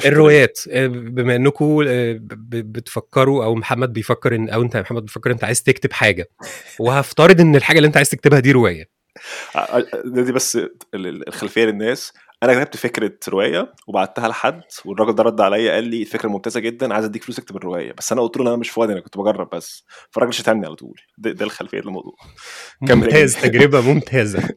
الروايات 0.06 0.58
آه، 0.70 0.86
بما 0.86 1.36
انكم 1.36 1.84
آه، 1.88 2.20
بتفكروا 2.50 3.44
أو 3.44 3.54
محمد 3.54 3.92
بيفكر 3.92 4.34
إن 4.34 4.48
أو 4.48 4.62
أنت 4.62 4.74
يا 4.74 4.80
محمد 4.80 5.02
بتفكر 5.02 5.30
أنت 5.30 5.44
عايز 5.44 5.62
تكتب 5.62 5.92
حاجة 5.92 6.28
وهفترض 6.78 7.40
إن 7.40 7.56
الحاجة 7.56 7.76
اللي 7.76 7.86
أنت 7.86 7.96
عايز 7.96 8.10
تكتبها 8.10 8.40
دي 8.40 8.52
رواية. 8.52 8.88
التدريب. 9.74 10.24
دي 10.24 10.32
بس 10.32 10.56
ال- 10.56 10.70
ال- 10.94 11.28
الخلفية 11.28 11.64
للناس. 11.64 12.12
أنا 12.42 12.64
كتبت 12.64 12.76
فكرة 12.76 13.12
رواية 13.28 13.72
وبعتها 13.86 14.28
لحد 14.28 14.62
والراجل 14.84 15.14
ده 15.14 15.22
رد 15.22 15.40
عليا 15.40 15.72
قال 15.72 15.84
لي 15.84 16.00
الفكرة 16.02 16.28
ممتازة 16.28 16.60
جدا 16.60 16.94
عايز 16.94 17.04
أديك 17.04 17.24
فلوس 17.24 17.38
اكتب 17.38 17.56
الرواية. 17.56 17.92
بس 17.92 18.12
أنا 18.12 18.20
قلت 18.20 18.36
له 18.36 18.42
أنا 18.48 18.56
مش 18.56 18.70
فاضي 18.70 18.92
أنا 18.92 19.00
كنت 19.00 19.18
بجرب 19.18 19.50
بس. 19.52 19.84
فالراجل 20.10 20.34
شتمني 20.34 20.66
على 20.66 20.76
طول. 20.76 21.00
ده, 21.18 21.32
ده 21.32 21.44
الخلفية 21.44 21.78
للموضوع. 21.80 22.14
ممتاز. 22.80 23.36
تجربة 23.36 23.80
ممتازة. 23.92 24.48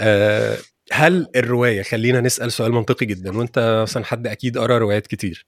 آه، 0.00 0.56
هل 0.92 1.26
الرواية 1.36 1.82
خلينا 1.82 2.20
نسأل 2.20 2.52
سؤال 2.52 2.72
منطقي 2.72 3.06
جدا 3.06 3.38
وأنت 3.38 3.78
مثلا 3.82 4.04
حد 4.04 4.26
أكيد 4.26 4.58
قرأ 4.58 4.78
روايات 4.78 5.06
كتير 5.06 5.46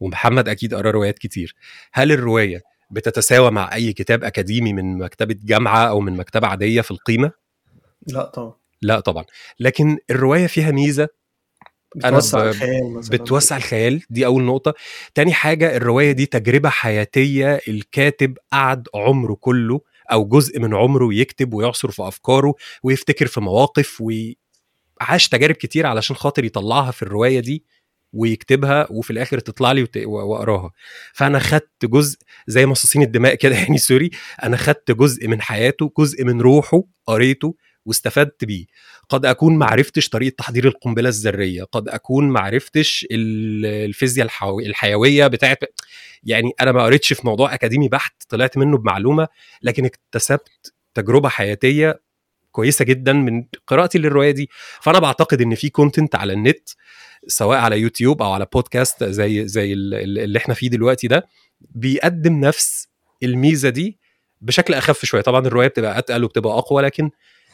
ومحمد 0.00 0.48
أكيد 0.48 0.74
قرأ 0.74 0.90
روايات 0.90 1.18
كتير. 1.18 1.54
هل 1.92 2.12
الرواية 2.12 2.60
بتتساوى 2.90 3.50
مع 3.50 3.74
أي 3.74 3.92
كتاب 3.92 4.24
أكاديمي 4.24 4.72
من 4.72 4.98
مكتبة 4.98 5.36
جامعة 5.44 5.88
أو 5.88 6.00
من 6.00 6.16
مكتبة 6.16 6.46
عادية 6.46 6.80
في 6.80 6.90
القيمة؟ 6.90 7.32
لا 8.06 8.24
طبعا. 8.24 8.61
لا 8.82 9.00
طبعا. 9.00 9.24
لكن 9.60 9.98
الرواية 10.10 10.46
فيها 10.46 10.70
ميزة. 10.70 11.08
بتوسع 11.96 12.48
الخيال 12.48 12.92
مثلا. 12.94 13.16
بتوسع 13.18 13.56
الخيال 13.56 14.02
دي 14.10 14.26
أول 14.26 14.42
نقطة. 14.42 14.74
تاني 15.14 15.32
حاجة 15.32 15.76
الرواية 15.76 16.12
دي 16.12 16.26
تجربة 16.26 16.68
حياتية 16.68 17.60
الكاتب 17.68 18.38
قعد 18.52 18.88
عمره 18.94 19.34
كله 19.40 19.80
أو 20.12 20.24
جزء 20.28 20.60
من 20.60 20.74
عمره 20.74 21.14
يكتب 21.14 21.54
ويعصر 21.54 21.90
في 21.90 22.02
أفكاره 22.08 22.54
ويفتكر 22.82 23.26
في 23.26 23.40
مواقف 23.40 24.00
وعاش 25.00 25.28
تجارب 25.28 25.54
كتير 25.54 25.86
علشان 25.86 26.16
خاطر 26.16 26.44
يطلعها 26.44 26.90
في 26.90 27.02
الرواية 27.02 27.40
دي 27.40 27.64
ويكتبها 28.12 28.86
وفي 28.90 29.10
الآخر 29.10 29.38
تطلع 29.38 29.72
لي 29.72 29.82
وت- 29.82 29.96
وأقراها. 30.06 30.70
فأنا 31.14 31.38
خدت 31.38 31.84
جزء 31.84 32.18
زي 32.46 32.66
مصاصين 32.66 33.02
الدماء 33.02 33.34
كده 33.34 33.54
يعني 33.56 33.78
سوري. 33.78 34.10
أنا 34.42 34.56
خدت 34.56 34.90
جزء 34.90 35.28
من 35.28 35.40
حياته 35.42 35.92
جزء 35.98 36.24
من 36.24 36.40
روحه 36.40 36.82
قريته 37.06 37.54
واستفدت 37.86 38.44
بيه 38.44 38.66
قد 39.08 39.26
أكون 39.26 39.56
ما 39.58 39.66
عرفتش 39.66 40.08
طريقة 40.08 40.34
تحضير 40.38 40.66
القنبلة 40.68 41.08
الذرية 41.08 41.62
قد 41.64 41.88
أكون 41.88 42.28
ما 42.28 42.40
عرفتش 42.40 43.06
ال- 43.10 43.66
الفيزياء. 43.66 44.28
الحيوية 44.66 45.26
بتاعت 45.26 45.58
يعني 46.24 46.52
أنا 46.60 46.72
ما 46.72 46.84
قريتش 46.84 47.12
في 47.12 47.26
موضوع 47.26 47.54
أكاديمي 47.54 47.88
بحت 47.88 48.22
طلعت 48.28 48.58
منه 48.58 48.78
بمعلومة 48.78 49.28
لكن 49.62 49.84
اكتسبت 49.84 50.72
تجربة 50.94 51.28
حياتية 51.28 52.00
كويسة 52.52 52.84
جدا 52.84 53.12
من 53.12 53.44
قراءتي 53.66 53.98
للرواية 53.98 54.30
دي 54.30 54.50
فأنا 54.80 54.98
بعتقد 54.98 55.40
إن 55.42 55.54
في 55.54 55.68
content 55.68 56.14
على 56.14 56.32
النت 56.32 56.68
سواء 57.26 57.58
على 57.58 57.80
يوتيوب 57.80 58.22
أو 58.22 58.32
على 58.32 58.46
بودكاست 58.52 59.04
زي 59.04 59.48
زي 59.48 59.72
ال- 59.72 59.94
ال- 59.94 60.18
اللي 60.18 60.38
إحنا 60.38 60.54
فيه 60.54 60.68
دلوقتي 60.70 61.06
ده 61.08 61.26
بيقدم 61.60 62.40
نفس 62.40 62.88
الميزة 63.22 63.68
دي 63.68 63.98
بشكل 64.40 64.74
أخف 64.74 65.04
شوية 65.04 65.22
طبعا 65.22 65.46
الرواية 65.46 65.68
بتبقى 65.68 65.98
أتقل 65.98 66.24
وبتبقى 66.24 66.58
أقوى 66.58 66.82
لكن 66.82 67.10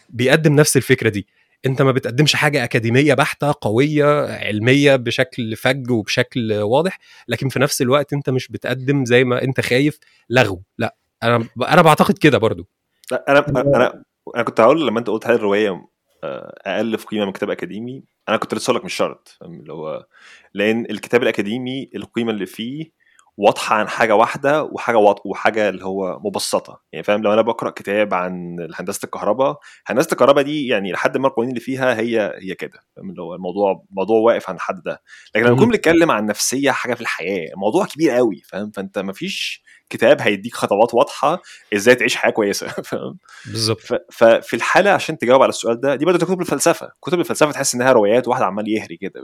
بيقدم 0.08 0.52
نفس 0.52 0.76
الفكرة 0.76 1.08
دي. 1.08 1.26
انت 1.66 1.82
ما 1.82 1.92
بتقدمش 1.92 2.36
حاجة 2.36 2.64
أكاديمية 2.64 3.14
بحتة 3.14 3.54
قوية 3.60 4.26
علمية 4.26 4.96
بشكل 4.96 5.56
فج 5.56 5.90
وبشكل 5.90 6.52
واضح 6.52 6.98
لكن 7.28 7.48
في 7.48 7.58
نفس 7.58 7.82
الوقت 7.82 8.12
انت 8.12 8.30
مش 8.30 8.48
بتقدم 8.48 9.04
زي 9.04 9.24
ما 9.24 9.42
انت 9.42 9.60
خايف 9.60 9.98
لغو. 10.30 10.62
لا 10.78 10.96
أنا 11.22 11.48
أنا 11.68 11.82
بعتقد 11.82 12.18
كده 12.18 12.38
برضو. 12.38 12.66
لا 13.10 13.24
أنا 13.28 13.48
أنا 13.48 14.04
أنا 14.36 14.42
كنت 14.42 14.60
هقول 14.60 14.86
لما 14.86 14.98
انت 14.98 15.10
قلت 15.10 15.26
هل 15.26 15.34
الرواية 15.34 15.88
آه، 16.24 16.58
أقل 16.66 16.98
في 16.98 17.06
قيمة 17.06 17.24
من 17.24 17.32
كتاب 17.32 17.50
أكاديمي 17.50 18.04
أنا 18.28 18.36
كنت 18.36 18.54
لسه 18.54 18.72
لك 18.72 18.84
مش 18.84 18.94
شرط. 18.94 19.38
اللي 19.42 19.72
هو 19.72 20.06
لأن 20.54 20.86
الكتاب 20.90 21.22
الأكاديمي 21.22 21.90
القيمة 21.94 22.30
اللي 22.30 22.46
فيه 22.46 22.97
واضحة 23.38 23.76
عن 23.76 23.88
حاجة 23.88 24.14
واحدة 24.14 24.62
وحاجة 24.62 24.96
واضحة 24.96 25.22
وحاجة 25.24 25.68
اللي 25.68 25.84
هو 25.84 26.18
مبسطة. 26.24 26.82
يعني 26.92 27.02
فاهم؟ 27.02 27.22
لو 27.22 27.32
أنا 27.32 27.42
بقرأ 27.42 27.70
كتاب 27.70 28.14
عن 28.14 28.56
هندسه 28.74 29.00
الكهرباء 29.04 29.58
هندسة 29.86 30.08
الكهرباء 30.12 30.44
دي 30.44 30.66
يعني 30.66 30.92
لحد 30.92 31.16
ما 31.16 31.28
القوانين 31.28 31.50
اللي 31.50 31.60
فيها 31.60 32.00
هي 32.00 32.34
هي 32.42 32.54
كده. 32.54 32.84
فاهم؟ 32.96 33.10
اللي 33.10 33.22
هو 33.22 33.34
الموضوع 33.34 33.84
موضوع 33.90 34.18
واقف 34.20 34.50
عن 34.50 34.56
الحد 34.56 34.82
ده. 34.82 35.02
لكن 35.34 35.46
لما. 35.46 35.54
نكون 35.54 35.68
بنتكلم 35.68 36.10
عن 36.10 36.26
نفسية 36.26 36.70
حاجة 36.70 36.94
في 36.94 37.00
الحياة 37.00 37.50
موضوع 37.56 37.86
كبير 37.86 38.10
قوي. 38.10 38.42
فاهم؟ 38.48 38.70
فأنت 38.70 38.98
مفيش 38.98 39.62
كتاب 39.90 40.20
هيديك 40.20 40.54
خطوات 40.54 40.94
واضحة 40.94 41.42
إزاي 41.74 41.94
تعيش 41.94 42.16
حياة 42.16 42.32
كويسة. 42.32 42.66
فاهم؟ 42.88 43.18
بالظبط. 43.46 43.80
ففي 44.12 44.54
الحالة 44.54 44.90
عشان 44.90 45.18
تجاوب 45.18 45.42
على 45.42 45.50
السؤال 45.50 45.80
ده 45.80 45.94
دي 45.94 46.04
برضه 46.04 46.26
كتب 46.26 46.40
الفلسفة. 46.40 46.90
كتب 47.02 47.20
الفلسفة 47.20 47.52
تحس 47.52 47.74
إنها 47.74 47.92
روايات 47.92 48.28
واحد 48.28 48.42
عمال 48.42 48.68
يهري 48.68 48.96
كده 48.96 49.20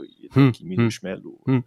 يمين. 0.61 0.85
وشمال 0.85 1.27
و... 1.27 1.59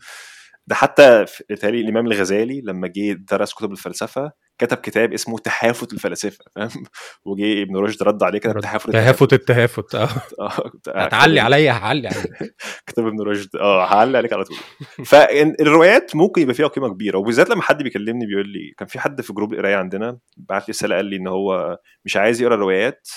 ده 0.68 0.74
حتى 0.74 1.26
في 1.26 1.44
الإمام 1.64 2.06
الغزالي 2.06 2.60
لما 2.60 2.88
جه 2.88 3.12
درس 3.12 3.54
كتب 3.54 3.72
الفلسفة 3.72 4.32
كتب 4.58 4.76
كتاب 4.76 5.12
اسمه 5.12 5.38
تحافت 5.38 5.92
الفلاسفة 5.92 6.44
فاهم؟ 6.56 6.84
وجه 7.26 7.62
ابن 7.62 7.76
رشد 7.76 8.02
رد 8.02 8.22
عليه 8.22 8.38
كتب 8.38 8.60
تحافت 8.60 8.90
تهافت 8.90 9.32
التهافت 9.32 9.94
آه. 9.94 10.08
آه، 10.40 10.70
هتعلي 10.88 11.40
عليا 11.40 11.72
هعلي 11.72 12.08
عليك. 12.08 12.54
كتاب 12.86 13.06
ابن 13.06 13.20
رشد 13.20 13.56
آه 13.56 13.84
هعلي 13.84 14.18
عليك 14.18 14.32
على 14.32 14.44
طول. 14.44 14.56
فالروايات 15.04 16.16
ممكن 16.16 16.42
يبقى 16.42 16.54
فيها 16.54 16.66
قيمة 16.66 16.88
كبيرة 16.88 17.18
وبالذات 17.18 17.50
لما 17.50 17.62
حد 17.62 17.82
بيكلمني 17.82 18.26
بيقول 18.26 18.48
لي 18.48 18.74
كان 18.78 18.88
في 18.88 18.98
حد 18.98 19.20
في 19.20 19.32
جروب 19.32 19.52
القراية 19.52 19.76
عندنا 19.76 20.18
بعت 20.36 20.62
لي 20.62 20.72
رسالة 20.72 20.96
قال 20.96 21.04
لي 21.04 21.16
إن 21.16 21.28
هو 21.28 21.78
مش 22.04 22.16
عايز 22.16 22.42
يقرأ 22.42 22.56
روايات 22.56 23.08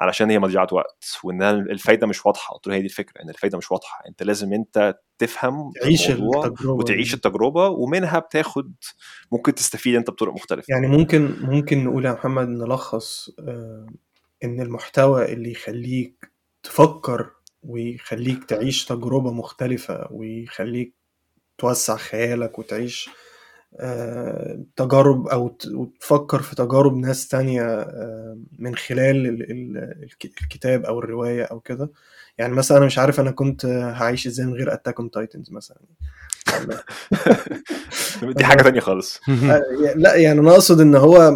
علشان 0.00 0.30
هي 0.30 0.38
مضيعة 0.38 0.68
وقت 0.72 1.04
وإنها 1.24 1.50
الفايدة 1.50 2.06
مش 2.06 2.26
واضحة. 2.26 2.54
قلت 2.54 2.66
له 2.66 2.74
هي 2.74 2.80
دي 2.80 2.86
الفكرة 2.86 3.22
إن 3.22 3.28
الفايدة 3.28 3.58
مش 3.58 3.70
واضحة. 3.70 4.02
أنت 4.08 4.22
لازم 4.22 4.52
أنت 4.52 4.94
تفهم 5.18 5.72
تعيش 5.82 6.10
التجربة 6.10 6.72
وتعيش 6.72 7.14
التجربة 7.14 7.68
ومنها 7.68 8.18
بتاخد 8.18 8.74
ممكن 9.32 9.54
تستفيد 9.54 9.94
أنت 9.94 10.10
بطرق 10.10 10.32
مختلفة. 10.32 10.66
يعني 10.68 10.86
ممكن 10.86 11.34
ممكن 11.40 11.84
نقول 11.84 12.04
يا 12.04 12.12
محمد 12.12 12.48
نلخص 12.48 13.30
آه، 13.38 13.86
إن 14.44 14.60
المحتوى 14.60 15.32
اللي 15.32 15.50
يخليك 15.52 16.30
تفكر 16.62 17.30
ويخليك 17.62 18.44
تعيش 18.44 18.84
تجربة 18.84 19.32
مختلفة 19.32 20.08
ويخليك 20.10 20.94
توسع 21.58 21.96
خيالك 21.96 22.58
وتعيش 22.58 23.10
تجارب 24.76 25.26
أو 25.28 25.48
ت- 25.48 25.66
وتفكر 25.66 26.42
في 26.42 26.56
تجارب 26.56 26.96
ناس 26.96 27.28
تانية 27.28 27.62
آه، 27.62 28.38
من 28.58 28.76
خلال 28.76 29.26
ال- 29.26 29.50
ال- 29.50 30.02
الك- 30.02 30.42
الكتاب 30.42 30.84
أو 30.84 30.98
الرواية 30.98 31.42
أو 31.44 31.60
كده. 31.60 31.90
يعني 32.38 32.54
مثلا 32.54 32.78
أنا 32.78 32.86
مش 32.86 32.98
عارف 32.98 33.20
أنا 33.20 33.30
كنت 33.30 33.66
هعيش 33.66 34.26
إزاي 34.26 34.46
من 34.46 34.54
غير 34.54 34.72
Attack 34.72 35.00
on 35.00 35.10
Titans 35.10 35.50
مثلا. 35.52 35.78
دي 38.36 38.44
حاجة 38.44 38.62
تانية 38.62 38.80
خالص. 38.80 39.20
آه، 39.28 39.62
لأ 39.96 40.14
يعني 40.16 40.40
أنا 40.40 40.50
أقصد 40.50 40.80
إن 40.80 40.94
هو 40.94 41.32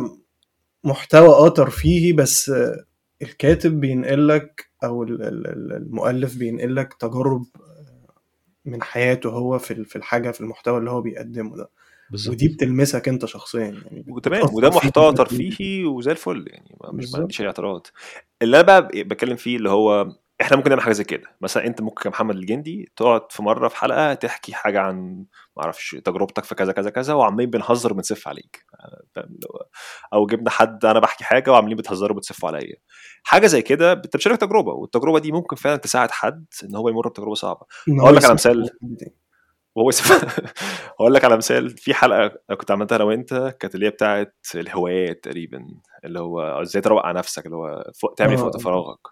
محتوى 0.84 1.28
آه 1.28 1.48
ترفيهي 1.48 2.12
بس 2.12 2.50
آه، 2.50 2.84
الكاتب 3.22 3.80
بينقل 3.80 4.28
لك 4.28 4.66
أو 4.84 5.02
ال- 5.02 5.22
ال- 5.22 5.46
ال- 5.46 5.72
المؤلف 5.72 6.36
بينقل 6.36 6.76
لك 6.76 6.94
تجارب 6.94 7.46
من 8.64 8.82
حياته 8.82 9.30
هو 9.30 9.58
في 9.58 9.96
الحاجة 9.96 10.30
في 10.30 10.40
المحتوى 10.40 10.78
اللي 10.78 10.90
هو 10.90 11.00
بيقدمه 11.00 11.56
ده. 11.56 11.68
بالظبط. 12.14 12.34
ودي 12.34 12.48
بتلمسك 12.48 13.08
انت 13.08 13.24
شخصيا 13.26 13.60
يعني 13.60 14.04
وتمام 14.08 14.42
وده 14.52 14.68
محتوى. 14.68 15.14
ترفيهي 15.14 15.84
وزي 15.84 16.10
الفل 16.10 16.44
يعني 16.48 16.76
ما- 16.80 16.92
مش 16.92 17.12
ما. 17.12 17.18
عنديش 17.20 17.40
أي 17.40 17.46
اعتراض. 17.46 17.86
اللي 18.42 18.60
أنا 18.60 18.66
بقى 18.66 18.88
بتكلم 18.94 19.36
فيه 19.36 19.56
اللي 19.56 19.70
هو 19.70 20.08
إحنا 20.40 20.56
ممكن 20.56 20.70
نعمل 20.70 20.82
حاجة 20.82 20.92
زي 20.92 21.04
كده. 21.04 21.28
مثلا 21.40 21.66
أنت 21.66 21.80
ممكن 21.80 22.02
كمحمد 22.02 22.36
الجندي 22.36 22.92
تقعد 22.96 23.32
في 23.32 23.42
مرة 23.42 23.68
في 23.68 23.76
حلقة 23.76 24.14
تحكي 24.14 24.54
حاجة 24.54 24.80
عن 24.80 25.24
ما 25.56 25.62
أعرفش 25.62 25.96
تجربتك 26.04 26.44
في 26.44 26.54
كذا 26.54 26.72
كذا 26.72 26.90
كذا 26.90 27.14
وعمالين 27.14 27.50
بنهزر 27.50 27.92
وبنسف 27.92 28.28
عليك. 28.28 28.64
أو 30.12 30.26
جبنا 30.26 30.50
حد 30.50 30.84
أنا 30.84 30.98
بحكي 31.00 31.24
حاجة 31.24 31.50
وعاملين 31.52 31.76
بتهزروا 31.76 32.16
وبتسفوا 32.16 32.48
عليا. 32.48 32.76
حاجة 33.22 33.46
زي 33.46 33.62
كده 33.62 33.92
انت 33.92 34.06
بتشارك 34.06 34.40
تجربة 34.40 34.72
والتجربة 34.72 35.18
دي 35.18 35.32
ممكن 35.32 35.56
فعلا 35.56 35.76
تساعد 35.76 36.10
حد 36.10 36.46
إن 36.64 36.76
هو 36.76 36.88
يمر 36.88 37.08
بتجربة 37.08 37.34
صعبة. 37.34 37.66
أقول 37.88 38.16
لك 38.16 38.24
على 38.24 38.34
مثال. 38.34 38.70
وهو 39.74 39.88
اسف 39.88 40.12
هقول 41.00 41.14
لك 41.14 41.24
على 41.24 41.36
مثال 41.36 41.70
في 41.70 41.94
حلقة 41.94 42.38
كنت 42.56 42.70
عملتها 42.70 42.96
أنا 42.96 43.04
وأنت 43.04 43.56
كانت 43.60 43.74
اللي 43.74 43.86
هي 43.86 43.90
بتاعت 43.90 44.36
الهوايات 44.54 45.24
تقريبا 45.24 45.66
اللي 46.04 46.20
هو 46.20 46.40
إزاي 46.62 46.82
تروق 46.82 47.06
على 47.06 47.18
نفسك 47.18 47.46
اللي 47.46 47.56
هو 47.56 47.92
تعمل 48.16 48.30
إيه 48.30 48.36
في 48.36 48.42
آه. 48.42 48.46
وقت 48.46 48.60
فراغك. 48.60 49.06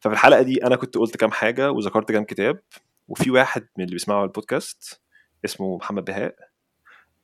ففي 0.00 0.14
الحلقة 0.14 0.42
دي 0.42 0.66
أنا 0.66 0.76
كنت 0.76 0.98
قلت 0.98 1.16
كام 1.16 1.30
حاجة 1.30 1.70
وذكرت 1.70 2.12
كام 2.12 2.24
كتاب 2.24 2.60
وفي 3.08 3.30
واحد 3.30 3.68
من 3.78 3.84
اللي 3.84 3.94
بيسمعوا 3.94 4.24
البودكاست 4.24 5.02
اسمه 5.44 5.76
محمد 5.76 6.04
بهاء 6.04 6.36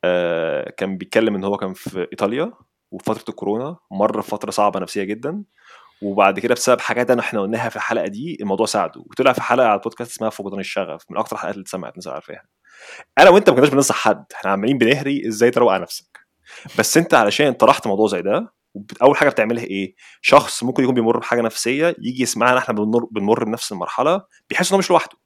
آه 0.03 0.69
كان 0.69 0.97
بيتكلم 0.97 1.35
إن 1.35 1.43
هو 1.43 1.57
كان 1.57 1.73
في 1.73 1.99
إيطاليا 1.99 2.53
وفي 2.91 3.05
فتره 3.05 3.29
الكورونا 3.29 3.77
مر 3.91 4.21
في 4.21 4.29
فترة 4.29 4.51
صعبة 4.51 4.79
نفسية 4.79 5.03
جدا 5.03 5.43
وبعد 6.01 6.39
كده 6.39 6.53
بسبب 6.53 6.79
حاجات 6.81 7.11
أنا 7.11 7.21
إحنا 7.21 7.41
قلناها 7.41 7.69
في 7.69 7.75
الحلقة 7.75 8.07
دي 8.07 8.37
الموضوع 8.41 8.65
ساعده. 8.65 9.01
وطلع 9.01 9.33
في 9.33 9.41
حلقة 9.41 9.67
على 9.67 9.77
البودكاست 9.77 10.11
اسمها 10.11 10.29
فقدان 10.29 10.59
الشغف 10.59 11.05
من 11.11 11.17
أكتر 11.17 11.35
الحلقات 11.35 11.55
اللي 11.55 11.63
اتسمعت 11.63 11.91
الناس 11.91 12.07
عارفاها. 12.07 12.43
أنا 13.17 13.29
وأنت 13.29 13.49
ما 13.49 13.55
كناش 13.55 13.69
بننصح 13.69 13.95
حد. 13.95 14.25
إحنا 14.35 14.51
عمالين 14.51 14.77
بنهري 14.77 15.27
إزاي 15.27 15.51
تروق 15.51 15.71
على 15.71 15.81
نفسك. 15.83 16.19
بس 16.79 16.97
أنت 16.97 17.13
علشان 17.13 17.53
طرحت 17.53 17.87
موضوع 17.87 18.07
زي 18.07 18.21
ده 18.21 18.53
أول 19.01 19.17
حاجة 19.17 19.29
بتعملها 19.29 19.63
إيه؟ 19.63 19.95
شخص 20.21 20.63
ممكن 20.63 20.83
يكون 20.83 20.95
بيمر 20.95 21.17
بحاجة 21.19 21.41
نفسية 21.41 21.95
يجي 21.99 22.23
يسمعنا 22.23 22.57
إحنا 22.57 22.73
بنمر, 22.75 23.05
بنمر 23.11 23.43
بنفس 23.43 23.71
المرحلة 23.71 24.21
بيحس 24.49 24.69
إن 24.71 24.73
هو 24.75 24.79
مش 24.79 24.89
لوحده. 24.91 25.17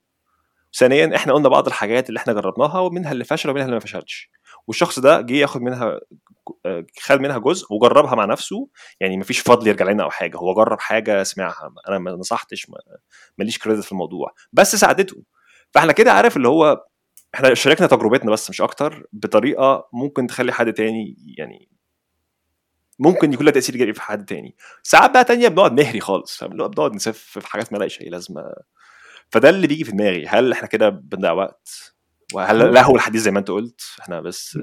ثانيا 0.77 1.15
إحنا 1.15 1.33
قلنا 1.33 1.49
بعض 1.49 1.67
الحاجات 1.67 2.09
اللي 2.09 2.17
إحنا 2.17 2.33
جربناها 2.33 2.79
ومنها 2.79 3.11
اللي 3.11 3.23
فشل 3.23 3.49
ومنها 3.49 3.63
اللي 3.65 3.73
ما 3.75 3.79
فشلش. 3.79 4.31
والشخص 4.67 4.99
ده 4.99 5.21
جه 5.21 5.33
ياخد 5.33 5.61
منها 5.61 5.99
آه، 6.65 6.85
خد 7.01 7.19
منها 7.21 7.37
جزء 7.37 7.73
وجربها 7.73 8.15
مع 8.15 8.25
نفسه. 8.25 8.67
يعني 8.99 9.17
مفيش 9.17 9.39
فضل 9.39 9.67
يرجع 9.67 9.85
لنا 9.85 10.03
أو 10.03 10.09
حاجة. 10.09 10.37
هو 10.37 10.53
جرب 10.53 10.79
حاجة 10.79 11.23
سمعها. 11.23 11.73
أنا 11.89 11.99
ما 11.99 12.11
نصحتش 12.11 12.69
ما- 12.69 12.77
ماليش 13.37 13.57
كريدت 13.59 13.83
في 13.83 13.91
الموضوع. 13.91 14.33
بس 14.53 14.75
ساعدته. 14.75 15.23
فإحنا 15.71 15.91
كده 15.91 16.11
عارف 16.11 16.37
اللي 16.37 16.47
هو 16.47 16.85
إحنا 17.35 17.53
شاركنا 17.53 17.87
تجربتنا 17.87 18.31
بس 18.31 18.49
مش 18.49 18.61
أكتر 18.61 19.07
بطريقة 19.13 19.89
ممكن 19.93 20.27
تخلي 20.27 20.51
حد 20.51 20.73
تاني 20.73 21.17
يعني 21.37 21.69
ممكن 22.99 23.33
يكون 23.33 23.45
لها 23.45 23.53
تأثير 23.53 23.75
إيجابي 23.75 23.93
في 23.93 24.01
حد 24.01 24.25
تاني. 24.25 24.55
ساعات 24.83 25.11
بقى 25.11 25.23
تانية 25.23 25.47
بنقعد 25.47 25.73
نهري 25.81 25.99
خالص 25.99 26.37
فاهم؟ 26.37 26.61
هو 26.61 26.67
بنقعد 26.69 26.93
نسف 26.93 27.17
في 27.17 27.47
حاجات 27.47 27.73
مالهاش 27.73 28.01
أي 28.01 28.09
لازمة. 28.09 28.53
فده 29.29 29.49
اللي 29.49 29.67
بيجي 29.67 29.83
في 29.83 29.91
دماغي. 29.91 30.27
هل 30.27 30.51
إحنا 30.51 30.67
كده 30.67 30.89
بنضيع 30.89 31.31
وقت؟ 31.31 31.93
وهل 32.33 32.73
لهو 32.73 32.95
الحديث 32.95 33.21
زي 33.21 33.31
ما 33.31 33.39
أنت 33.39 33.51
قلت 33.51 33.81
إحنا 33.99 34.21
بس 34.21 34.59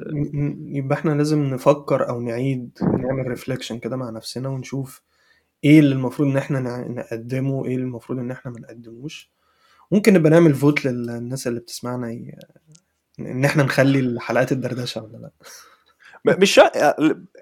يبقى 0.67 0.99
إحنا 0.99 1.11
لازم 1.11 1.43
نفكر 1.43 2.09
أو 2.09 2.21
نعيد 2.21 2.79
نعمل 2.83 3.27
reflection 3.29 3.79
كده 3.79 3.97
مع 3.97 4.11
نفسنا 4.11 4.49
ونشوف 4.49 5.03
إيه 5.65 5.81
اللي 5.81 5.95
المفروض 5.95 6.29
إن 6.29 6.37
إحنا 6.37 6.61
نقدمه 6.89 7.65
إيه 7.67 7.75
اللي 7.75 7.85
المفروض 7.85 8.19
إن 8.19 8.31
إحنا 8.31 8.51
ما 8.51 8.61
نقدموش. 8.61 9.31
ممكن 9.91 10.13
نبقى 10.13 10.31
نعمل 10.31 10.55
vote 10.55 10.85
للناس 10.85 11.47
اللي 11.47 11.61
بتسمعنا 11.61 12.13
ي... 12.13 12.35
إن 13.21 13.45
إحنا 13.45 13.63
نخلي 13.63 13.99
الحلقات 13.99 14.53
الدردشة 14.53 15.03
ولا 15.03 15.17
لأ. 15.17 16.37
مش 16.39 16.55
شا... 16.55 16.71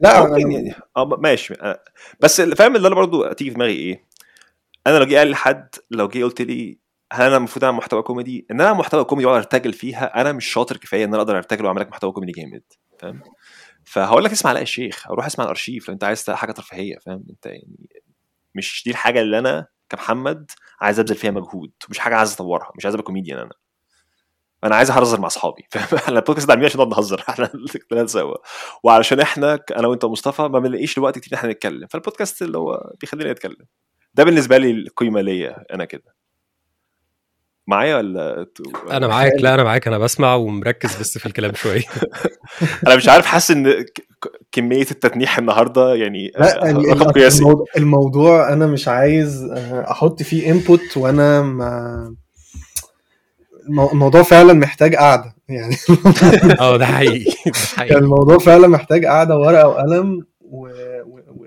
لا 0.00 0.26
ممكن 0.26 0.52
يعني 0.52 0.74
آه 0.96 1.04
ماشي 1.04 1.54
آه، 1.54 1.84
بس 2.20 2.40
فاهم 2.40 2.76
اللي 2.76 2.88
أنا 2.88 2.94
برضو 2.94 3.32
تيجي 3.32 3.50
في 3.50 3.56
دماغي 3.56 3.72
إيه؟ 3.72 4.04
أنا 4.86 4.98
لو 4.98 5.04
جه 5.04 5.16
قال 5.16 5.28
لي 5.28 5.36
حد 5.36 5.74
لو 5.90 6.08
جه 6.08 6.24
قلت 6.24 6.42
لي 6.42 6.78
هل 7.12 7.26
أنا 7.26 7.36
المفروض 7.36 7.64
أعمل 7.64 7.76
محتوى 7.76 8.02
كوميدي؟ 8.02 8.46
إن 8.50 8.60
أنا 8.60 8.72
محتوى 8.72 9.04
كوميدي 9.04 9.26
واقعد 9.26 9.42
أرتجل 9.42 9.72
فيها 9.72 10.20
أنا 10.20 10.32
مش 10.32 10.46
شاطر 10.46 10.76
كفاية 10.76 11.04
إن 11.04 11.08
أنا 11.08 11.22
أقدر 11.22 11.36
أرتجل 11.36 11.64
وأعمل 11.64 11.80
لك 11.80 11.88
محتوى 11.88 12.12
كوميدي 12.12 12.32
جامد 12.32 12.62
فاهم؟ 12.98 13.20
فهقول 13.84 14.24
لك 14.24 14.32
اسمع 14.32 14.50
علاء 14.50 14.62
الشيخ 14.62 15.10
روح 15.10 15.26
اسمع 15.26 15.44
الأرشيف 15.44 15.88
لو 15.88 15.94
أنت 15.94 16.04
عايز 16.04 16.30
حاجة 16.30 16.52
ترفيهية 16.52 16.98
فاهم؟ 16.98 17.24
أنت 17.30 17.46
يعني 17.46 17.88
مش 18.54 18.82
دي 18.84 18.90
الحاجة 18.90 19.20
اللي 19.20 19.38
أنا 19.38 19.66
كمحمد 19.88 20.50
عايز 20.80 21.00
ابذل 21.00 21.14
فيها 21.16 21.30
مجهود 21.30 21.72
مش 21.88 21.98
حاجة 21.98 22.16
عايز 22.16 22.32
اطورها 22.32 22.72
مش 22.76 22.84
عايز 22.84 22.94
ابقى 22.94 23.04
كوميديان 23.06 23.38
أنا. 23.38 23.52
أنا 24.64 24.76
عايز 24.76 24.90
أهزر 24.90 25.20
مع 25.20 25.26
أصحابي 25.26 25.66
إحنا 25.76 26.18
البودكاست 26.18 26.46
ده 26.48 26.52
عاملين 26.52 26.68
عشان 26.70 26.80
نقعد 26.80 26.94
نهزر 26.94 27.24
إحنا 27.28 27.50
الثلاثه 27.54 28.06
سوا. 28.06 28.36
وعلشان 28.82 29.20
إحنا 29.20 29.60
أنا 29.76 29.88
وأنت 29.88 30.04
ومصطفى 30.04 30.42
ما 30.42 30.58
بنلاقيش 30.58 30.98
الوقت 30.98 31.18
كتير 31.18 31.34
إحنا 31.38 31.50
نتكلم 31.52 31.86
فالبودكاست 31.86 32.42
اللي 32.42 32.58
هو 32.58 32.92
بيخلينا 33.00 33.32
نتكلم 33.32 33.66
ده 34.14 34.24
بالنسبة 34.24 34.58
لي 34.58 34.70
القيمة 34.70 35.20
ليا 35.20 35.64
أنا 35.74 35.84
كده. 35.84 36.14
معايا 37.66 37.96
ولا 37.96 38.46
أنا 38.90 39.06
معاك 39.08 39.32
لا 39.40 39.54
أنا 39.54 39.64
معاك 39.64 39.86
أنا 39.86 39.98
بسمع 39.98 40.34
ومركز 40.34 40.96
بس 41.00 41.18
في 41.18 41.26
الكلام 41.26 41.54
شوية. 41.54 41.82
أنا 42.86 42.96
مش 42.96 43.08
عارف 43.08 43.26
حاسس 43.26 43.50
إن 43.50 43.84
كمية 44.52 44.82
التتنيح 44.90 45.38
النهارده 45.38 45.94
يعني 45.94 46.32
لا 46.38 46.66
آه، 46.66 46.70
ال- 46.70 46.88
رقم 46.88 47.10
قياسي. 47.10 47.38
الموضوع, 47.42 47.64
الموضوع 47.76 48.52
أنا 48.52 48.66
مش 48.66 48.88
عايز 48.88 49.42
آه، 49.44 49.90
أحط 49.90 50.22
فيه 50.22 50.50
انبوت 50.50 50.96
وأنا 50.96 51.42
ما 51.42 52.14
المو- 53.68 53.92
الموضوع 53.92 54.22
فعلا 54.22 54.52
محتاج 54.52 54.94
قعدة. 54.94 55.34
يعني 55.48 55.76
آه 56.60 56.76
ده 56.76 56.86
حقيقي 56.86 57.24
ده 57.24 57.30
يعني 57.44 57.56
حقيقي. 57.76 57.98
الموضوع 57.98 58.38
فعلا 58.38 58.68
محتاج 58.68 59.04
قعدة 59.06 59.36
ورقة 59.38 59.68
وقلم 59.68 60.26
و... 60.42 60.66
و... 60.66 61.18
و... 61.36 61.46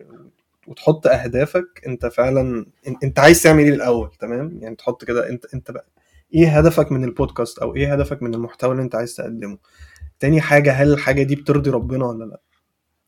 وتحط 0.67 1.07
أهدافك. 1.07 1.65
أنت 1.87 2.05
فعلا 2.05 2.65
إن- 2.87 2.95
أنت 3.03 3.19
عايز 3.19 3.43
تعمل 3.43 3.63
إيه 3.63 3.69
الأول 3.73 4.09
تمام؟ 4.19 4.57
يعني 4.61 4.75
تحط 4.75 5.05
كده 5.05 5.29
أنت 5.29 5.45
أنت 5.53 5.71
بقى 5.71 5.85
إيه 6.33 6.57
هدفك 6.57 6.91
من 6.91 7.03
البودكاست 7.03 7.59
أو 7.59 7.75
إيه 7.75 7.93
هدفك 7.93 8.23
من 8.23 8.33
المحتوى 8.33 8.71
اللي 8.71 8.83
أنت 8.83 8.95
عايز 8.95 9.15
تقدمه؟ 9.15 9.57
تاني 10.19 10.41
حاجة 10.41 10.71
هل 10.73 10.93
الحاجة 10.93 11.23
دي 11.23 11.35
بترضي 11.35 11.69
ربنا 11.69 12.05
ولا 12.05 12.23
لأ؟ 12.25 12.39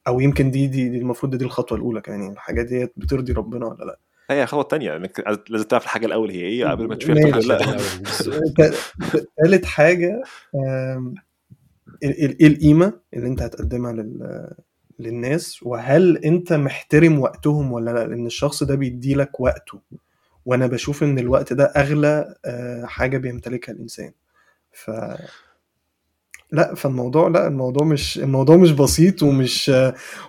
أو 0.08 0.20
يمكن 0.20 0.52
دي 0.52 0.68
دي, 0.68 0.90
دي 0.90 0.98
المفروض 0.98 1.36
دي 1.36 1.46
الخطوة 1.46 1.78
الأولى 1.78 2.02
كمان 2.02 2.22
يعني 2.22 2.34
الحاجة 2.34 2.62
دي 2.62 2.86
بترضي 2.98 3.34
ربنا 3.34 3.66
ولا 3.66 3.84
لأ؟ 3.86 4.00
هي 4.30 4.46
خطوة 4.46 4.64
تانية 4.64 4.96
إنك 4.96 5.24
لازم 5.50 5.66
تعرف 5.68 5.84
الحاجة 5.84 6.06
الأول 6.06 6.32
هي 6.32 6.40
إيه 6.40 6.66
قبل 6.66 6.88
ما 6.88 6.96
تشوف 6.96 7.12
لا 7.12 7.28
ال- 12.04 12.26
ال- 12.26 12.40
إيه 12.40 12.48
القيمة 12.48 12.94
اللي 13.14 13.28
أنت 13.28 13.42
هتقدمها 13.42 13.94
لل 13.94 14.50
للناس؟ 15.00 15.64
وهل 15.64 16.18
أنت 16.18 16.54
محترم 16.54 17.20
وقتهم 17.20 17.72
ولا 17.72 17.92
لأ؟ 17.92 18.08
لأن 18.08 18.26
الشخص 18.26 18.64
ده 18.64 18.76
بيديلك 18.76 19.40
وقته. 19.40 19.80
وأنا 20.46 20.68
بشوف 20.68 21.04
إن 21.04 21.20
الوقت 21.20 21.54
ده 21.54 21.66
أغلى 21.66 22.36
آه، 22.46 22.86
حاجة 22.86 23.18
بيمتلكها 23.18 23.74
الإنسان. 23.74 24.12
ف 24.72 24.92
لا 26.54 26.76
فالموضوع 26.76 27.28
لا 27.28 27.48
الموضوع 27.48 27.84
مش 27.88 28.18
الموضوع 28.18 28.56
مش 28.58 28.72
بسيط 28.72 29.24
ومش 29.24 29.72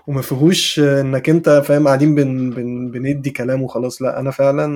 وما 0.06 0.22
فيهوش 0.22 0.78
إنك 0.80 1.28
أنت 1.30 1.62
فاهم 1.66 1.86
قاعدين 1.86 2.14
بن 2.14 2.50
بن 2.50 2.90
بندي 2.90 3.30
كلام 3.30 3.62
وخلاص. 3.62 4.02
لا 4.02 4.20
أنا 4.20 4.30
فعلا 4.30 4.66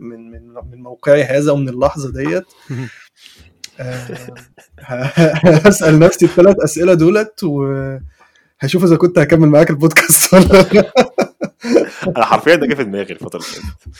من 0.00 0.30
من 0.30 0.54
من 0.72 0.82
موقعي 0.82 1.24
هذا 1.24 1.52
ومن 1.52 1.68
اللحظة 1.68 2.12
ديت 2.12 2.44
آه، 3.80 4.32
هسأل 5.68 5.98
نفسي 5.98 6.24
الثلاث 6.26 6.56
أسئلة 6.64 6.94
دولت 6.94 7.44
وهشوف 7.44 8.84
إذا 8.84 8.96
كنت 8.96 9.18
هكمل 9.18 9.48
معاك 9.48 9.70
البودكاست 9.70 10.34
ولا 10.34 10.44
لا. 10.44 10.92
أنا 12.16 12.24
حرفيا 12.24 12.54
ده 12.56 12.66
جه 12.66 12.74
في 12.74 12.84
دماغي 12.84 13.12
الفترة 13.12 13.40
اللي 13.40 13.50
فاتت. 13.62 13.96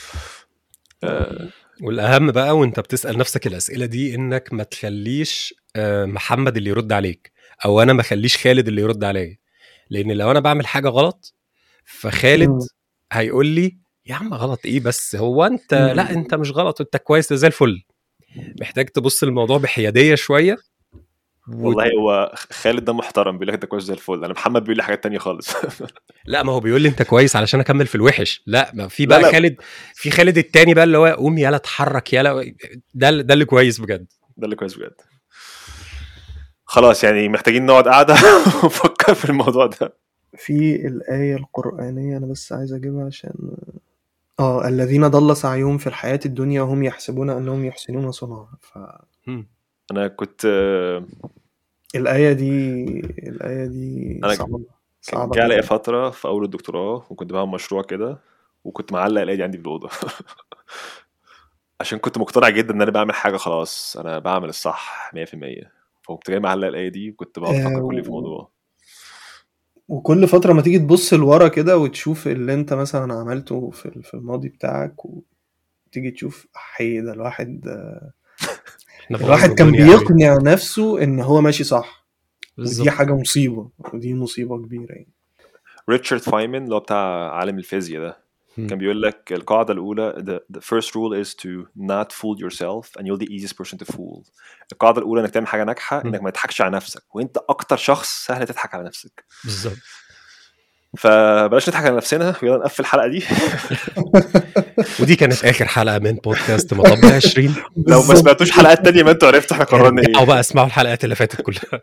آه، 1.05 1.49
والأهم 1.83 2.31
بقى 2.33 2.59
وأنت 2.59 2.81
بتسأل 2.81 3.19
نفسك 3.19 3.47
الأسئلة 3.47 3.87
دي 3.87 4.15
إنك 4.15 4.53
ما 4.53 4.63
تخليش 4.63 5.55
محمد 6.07 6.57
اللي 6.57 6.71
يرد 6.71 6.93
عليك 6.93 7.33
أو 7.65 7.83
أنا 7.83 7.93
ما 7.93 8.01
أخليش 8.01 8.37
خالد 8.37 8.69
اللي 8.69 8.83
يرد 8.83 9.05
عليا. 9.05 9.37
لأن 9.91 10.13
لو 10.13 10.31
أنا 10.31 10.41
بعمل 10.41 10.67
حاجة 10.67 10.89
غلط 10.89 11.35
فخالد. 11.85 12.59
هيقول 13.13 13.47
لي 13.47 13.79
يا 14.07 14.15
عم 14.15 14.35
غلط 14.35 14.61
إيه 14.67 14.81
بس؟ 14.81 15.17
هو 15.17 15.45
أنت. 15.45 15.75
لا 15.75 16.11
أنت 16.11 16.35
مش 16.35 16.51
غلط 16.51 16.81
أنت 16.81 16.97
كويس 16.97 17.33
زي 17.33 17.47
الفل. 17.47 17.83
محتاج 18.61 18.87
تبص 18.89 19.25
للموضوع 19.25 19.59
بحيادية 19.59 20.15
شوية. 20.15 20.57
و- 21.49 21.67
والله 21.69 21.85
هو 22.01 22.33
خالد 22.51 22.85
ده 22.85 22.93
محترم 22.93 23.33
بيقول 23.39 23.49
لك 23.49 23.55
أنت 23.55 23.65
كويس 23.65 23.85
زي 23.85 23.95
الفل. 23.95 24.25
أنا 24.25 24.33
محمد 24.33 24.63
بيقول 24.63 24.77
لي 24.77 24.83
حاجات 24.83 25.03
تانية 25.03 25.19
خالص. 25.19 25.49
لا 26.25 26.43
ما 26.43 26.53
هو 26.53 26.61
بيقول 26.61 26.83
لي 26.83 26.89
أنت 26.89 27.03
كويس 27.03 27.37
علشان 27.37 27.61
أكمل 27.61 27.87
في 27.87 27.95
الوحش. 27.95 28.43
لا 28.47 28.71
ما 28.75 28.89
في 28.89 29.03
لا، 29.03 29.09
بقى 29.09 29.21
لا. 29.23 29.33
خالد 29.33 29.57
في 29.95 30.11
خالد 30.11 30.39
التاني 30.39 30.75
بقى 30.75 30.85
اللي 30.85 30.99
هو 30.99 31.07
قوم 31.07 31.39
يلا 31.39 31.57
اتحرك 31.57 32.13
يلا 32.13 32.55
ده 32.95 33.11
ده 33.11 33.35
اللي 33.35 33.45
كويس 33.45 33.81
بجد. 33.81 34.07
ده 34.37 34.45
اللي 34.45 34.57
كويس 34.57 34.75
بجد. 34.75 34.95
خلاص 36.65 37.05
يعني 37.05 37.29
محتاجين 37.29 37.67
نقعد 37.67 37.89
قاعدة 37.89 38.15
ونفكر 38.63 39.15
في 39.15 39.25
الموضوع 39.31 39.67
ده. 39.67 39.95
في 40.37 40.87
الآية 40.87 41.37
القرآنية 41.37 42.17
أنا 42.17 42.27
بس 42.27 42.53
عايز 42.53 42.73
أجيبها 42.73 43.07
عشان 43.07 43.57
آه 44.41 44.69
الذين 44.69 45.09
ضل 45.09 45.37
سعيهم 45.37 45.79
في 45.79 45.87
الحياة 45.87 46.21
الدنيا 46.27 46.63
وهم 46.63 46.83
يحسبون 46.83 47.31
أنهم 47.31 47.65
يحسنون 47.65 48.13
صنعا. 48.13 48.49
مم. 49.27 49.49
أنا 49.91 50.09
كنت 50.09 50.45
آه، 50.45 51.05
فالآية 51.95 52.33
دي 52.33 52.85
الآية 53.29 53.67
دي 53.67 54.21
أنا 54.25 54.35
صعبة 54.35 54.59
كان 54.59 54.67
صعبة 55.03 55.37
جه 55.37 55.43
عليا 55.43 55.61
فترة 55.63 56.11
في 56.11 56.29
أول 56.29 56.45
الدكتوراه 56.45 57.07
وكنت 57.11 57.33
بعمل 57.33 57.51
مشروع 57.51 57.83
كده 57.83 58.19
وكنت 58.65 58.93
معلق 58.93 59.21
الآية 59.21 59.37
دي 59.37 59.43
عندي 59.43 59.59
في 59.59 59.65
الأوضة. 59.65 59.89
عشان 61.83 61.99
كنت 61.99 62.19
مقتنع 62.19 62.49
جدا 62.49 62.75
إن 62.75 62.83
أنا 62.83 62.91
بعمل 62.91 63.15
حاجة 63.15 63.37
خلاص. 63.37 63.97
أنا 63.97 64.19
بعمل 64.19 64.49
الصح 64.49 65.11
100% 65.15 65.19
فكنت 66.03 66.31
جاي 66.31 66.41
معلق 66.41 66.67
الآية 66.67 66.89
دي 66.89 67.11
وكنت 67.11 67.39
بقعد 67.39 67.55
آه 67.55 67.59
أفكر 67.61 67.87
كل 67.87 67.95
يوم 67.95 68.03
في. 68.03 68.09
الموضوع. 68.09 68.51
وكل 69.89 70.29
فترة 70.29 70.53
ما 70.53 70.63
تيجي 70.63 70.79
تبص 70.79 71.15
لورا 71.15 71.49
كده 71.49 71.79
وتشوف 71.79 72.29
اللي 72.29 72.55
أنت 72.55 72.73
مثلا 72.73 73.15
عملته 73.15 73.71
في 73.71 74.03
في 74.03 74.15
الماضي 74.15 74.49
بتاعك 74.49 74.95
وتيجي 75.05 76.11
تشوف 76.11 76.47
حي 76.55 77.01
ده 77.01 77.13
الواحد 77.13 77.65
الواحد 79.11 79.51
كان 79.51 79.71
بيقنع 79.73 80.39
نفسه 80.43 81.03
إن 81.03 81.21
هو 81.21 81.41
ماشي 81.41 81.65
صح. 81.65 82.07
ودي 82.59 82.69
بالظبط. 82.69 82.89
حاجة 82.89 83.13
مصيبة. 83.13 83.71
ودي 83.95 84.15
مصيبة 84.15 84.59
كبيرة 84.59 84.93
يعني. 84.93 85.09
ريتشارد 85.91 86.21
فايمن 86.21 86.65
اللي 86.65 86.75
هو 86.75 86.81
بتاع 86.81 87.33
عالم 87.35 87.59
الفيزياء 87.59 88.03
ده. 88.03 88.22
كان 88.57 88.73
مم. 88.73 88.79
بيقول 88.79 89.03
لك 89.03 89.33
القاعدة 89.33 89.73
الأولى 89.73 90.13
the, 90.19 90.57
the 90.59 90.61
first 90.61 90.89
rule 90.95 91.25
is 91.25 91.35
to 91.35 91.67
not 91.77 92.13
fool 92.13 92.37
yourself 92.39 92.91
and 92.99 93.07
you're 93.07 93.25
the 93.25 93.33
easiest 93.35 93.57
person 93.57 93.79
to 93.79 93.93
fool 93.93 94.23
القاعدة 94.73 94.99
الأولى 94.99 95.21
إنك 95.21 95.31
تعمل 95.31 95.47
حاجة 95.47 95.65
ناجحة 95.65 96.03
مم. 96.05 96.07
إنك 96.07 96.23
ما 96.23 96.31
تضحكش 96.31 96.61
على 96.61 96.71
نفسك 96.71 97.03
وأنت 97.15 97.39
أكتر 97.49 97.77
شخص 97.77 98.27
سهل 98.27 98.47
تضحك 98.47 98.75
على 98.75 98.85
نفسك 98.85 99.25
بالظبط 99.45 99.77
فبلاش 100.99 101.69
نضحك 101.69 101.85
على 101.87 101.97
نفسنا 101.97 102.35
ويلا 102.43 102.57
نقفل 102.57 102.83
الحلقة 102.83 103.09
دي. 103.09 103.25
ودي 105.01 105.17
كانت 105.17 105.45
آخر 105.45 105.65
حلقة 105.67 105.99
من 105.99 106.13
بودكاست 106.13 106.75
مطب 106.75 107.05
20 107.15 107.55
لو 107.87 108.03
ما 108.03 108.15
سمعتوش 108.15 108.51
حلقات 108.51 108.85
تانية 108.85 109.03
ما 109.03 109.11
أنتوا 109.11 109.29
عرفتوا 109.29 109.55
إحنا 109.55 109.65
قررنا 109.65 110.03
ارجعوا 110.03 110.21
إيه. 110.21 110.27
بقى 110.27 110.41
اسمعوا 110.41 110.67
الحلقات 110.67 111.05
اللي 111.05 111.15
فاتت 111.15 111.41
كلها. 111.41 111.81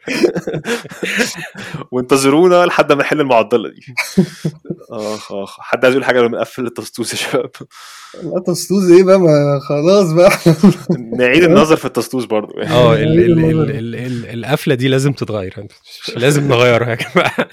وانتظرونا 1.92 2.66
لحد 2.66 2.92
ما 2.94 3.02
نحل 3.02 3.22
المعضلة 3.22 3.70
دي. 3.70 3.94
آخ 4.92 5.32
آخ. 5.32 5.56
حد 5.60 5.86
عايز 5.86 5.96
يقول 5.96 6.06
حاجة 6.06 6.20
قبل 6.20 6.32
ما 6.32 6.38
نقفل 6.38 6.66
التسطوس 6.66 7.12
يا 7.14 7.18
شباب؟ 7.18 7.52
لا 8.24 8.44
تسطوز 8.48 8.92
إيه 8.92 9.04
بقى؟ 9.04 9.20
ما 9.20 9.60
خلاص 9.70 10.12
بقى. 10.12 10.32
نعيد 11.18 11.44
النظر 11.44 11.76
في 11.76 11.86
التسطوس 11.86 12.26
برضو. 12.26 12.60
يعني 12.60 12.74
آه 12.74 12.96
ال- 12.96 13.16
نعيد 13.16 13.20
ال- 13.20 13.40
ال- 13.40 13.52
النظر. 13.52 13.70
ال- 13.70 13.96
ال- 13.96 14.46
القفلة 14.46 14.76
دي 14.76 14.88
لازم 14.88 15.14
تتغير. 15.14 15.68
مش 16.08 16.18
لازم 16.18 16.48
نغيرها 16.48 16.90
يا 16.90 16.96
جماعة. 16.96 17.48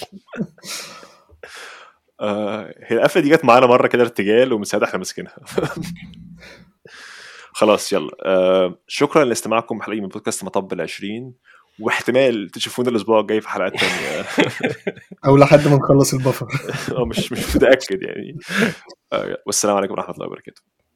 آه 2.20 2.74
هي 2.82 2.96
القفلة 2.96 3.22
دي 3.22 3.28
جت 3.30 3.44
معانا 3.44 3.66
مرة 3.66 3.86
كده 3.86 4.02
ارتجال 4.02 4.52
ومن 4.52 4.64
ساعتها 4.64 4.86
إحنا 4.86 4.98
ماسكينها. 4.98 5.36
خلاص 7.52 7.92
يلا. 7.92 8.10
آه 8.24 8.78
شكرا 8.88 9.24
لاستماعكم 9.24 9.82
حلقة 9.82 10.00
من 10.00 10.08
بودكاست 10.08 10.44
مطب 10.44 10.72
العشرين 10.72 11.32
واحتمال 11.80 12.50
تشوفونا 12.50 12.88
الأسبوع 12.88 13.20
الجاي 13.20 13.40
في 13.40 13.48
حلقات 13.48 13.72
تانية. 13.80 14.24
أو 15.26 15.36
لحد 15.36 15.68
ما 15.68 15.76
نخلص 15.76 16.14
البفر. 16.14 16.46
آه، 16.98 17.04
مش 17.04 17.32
مش 17.32 17.56
متأكد 17.56 18.02
يعني. 18.02 18.38
آه 19.12 19.38
والسلام 19.46 19.76
عليكم 19.76 19.92
ورحمة 19.94 20.14
الله 20.14 20.26
وبركاته. 20.26 20.62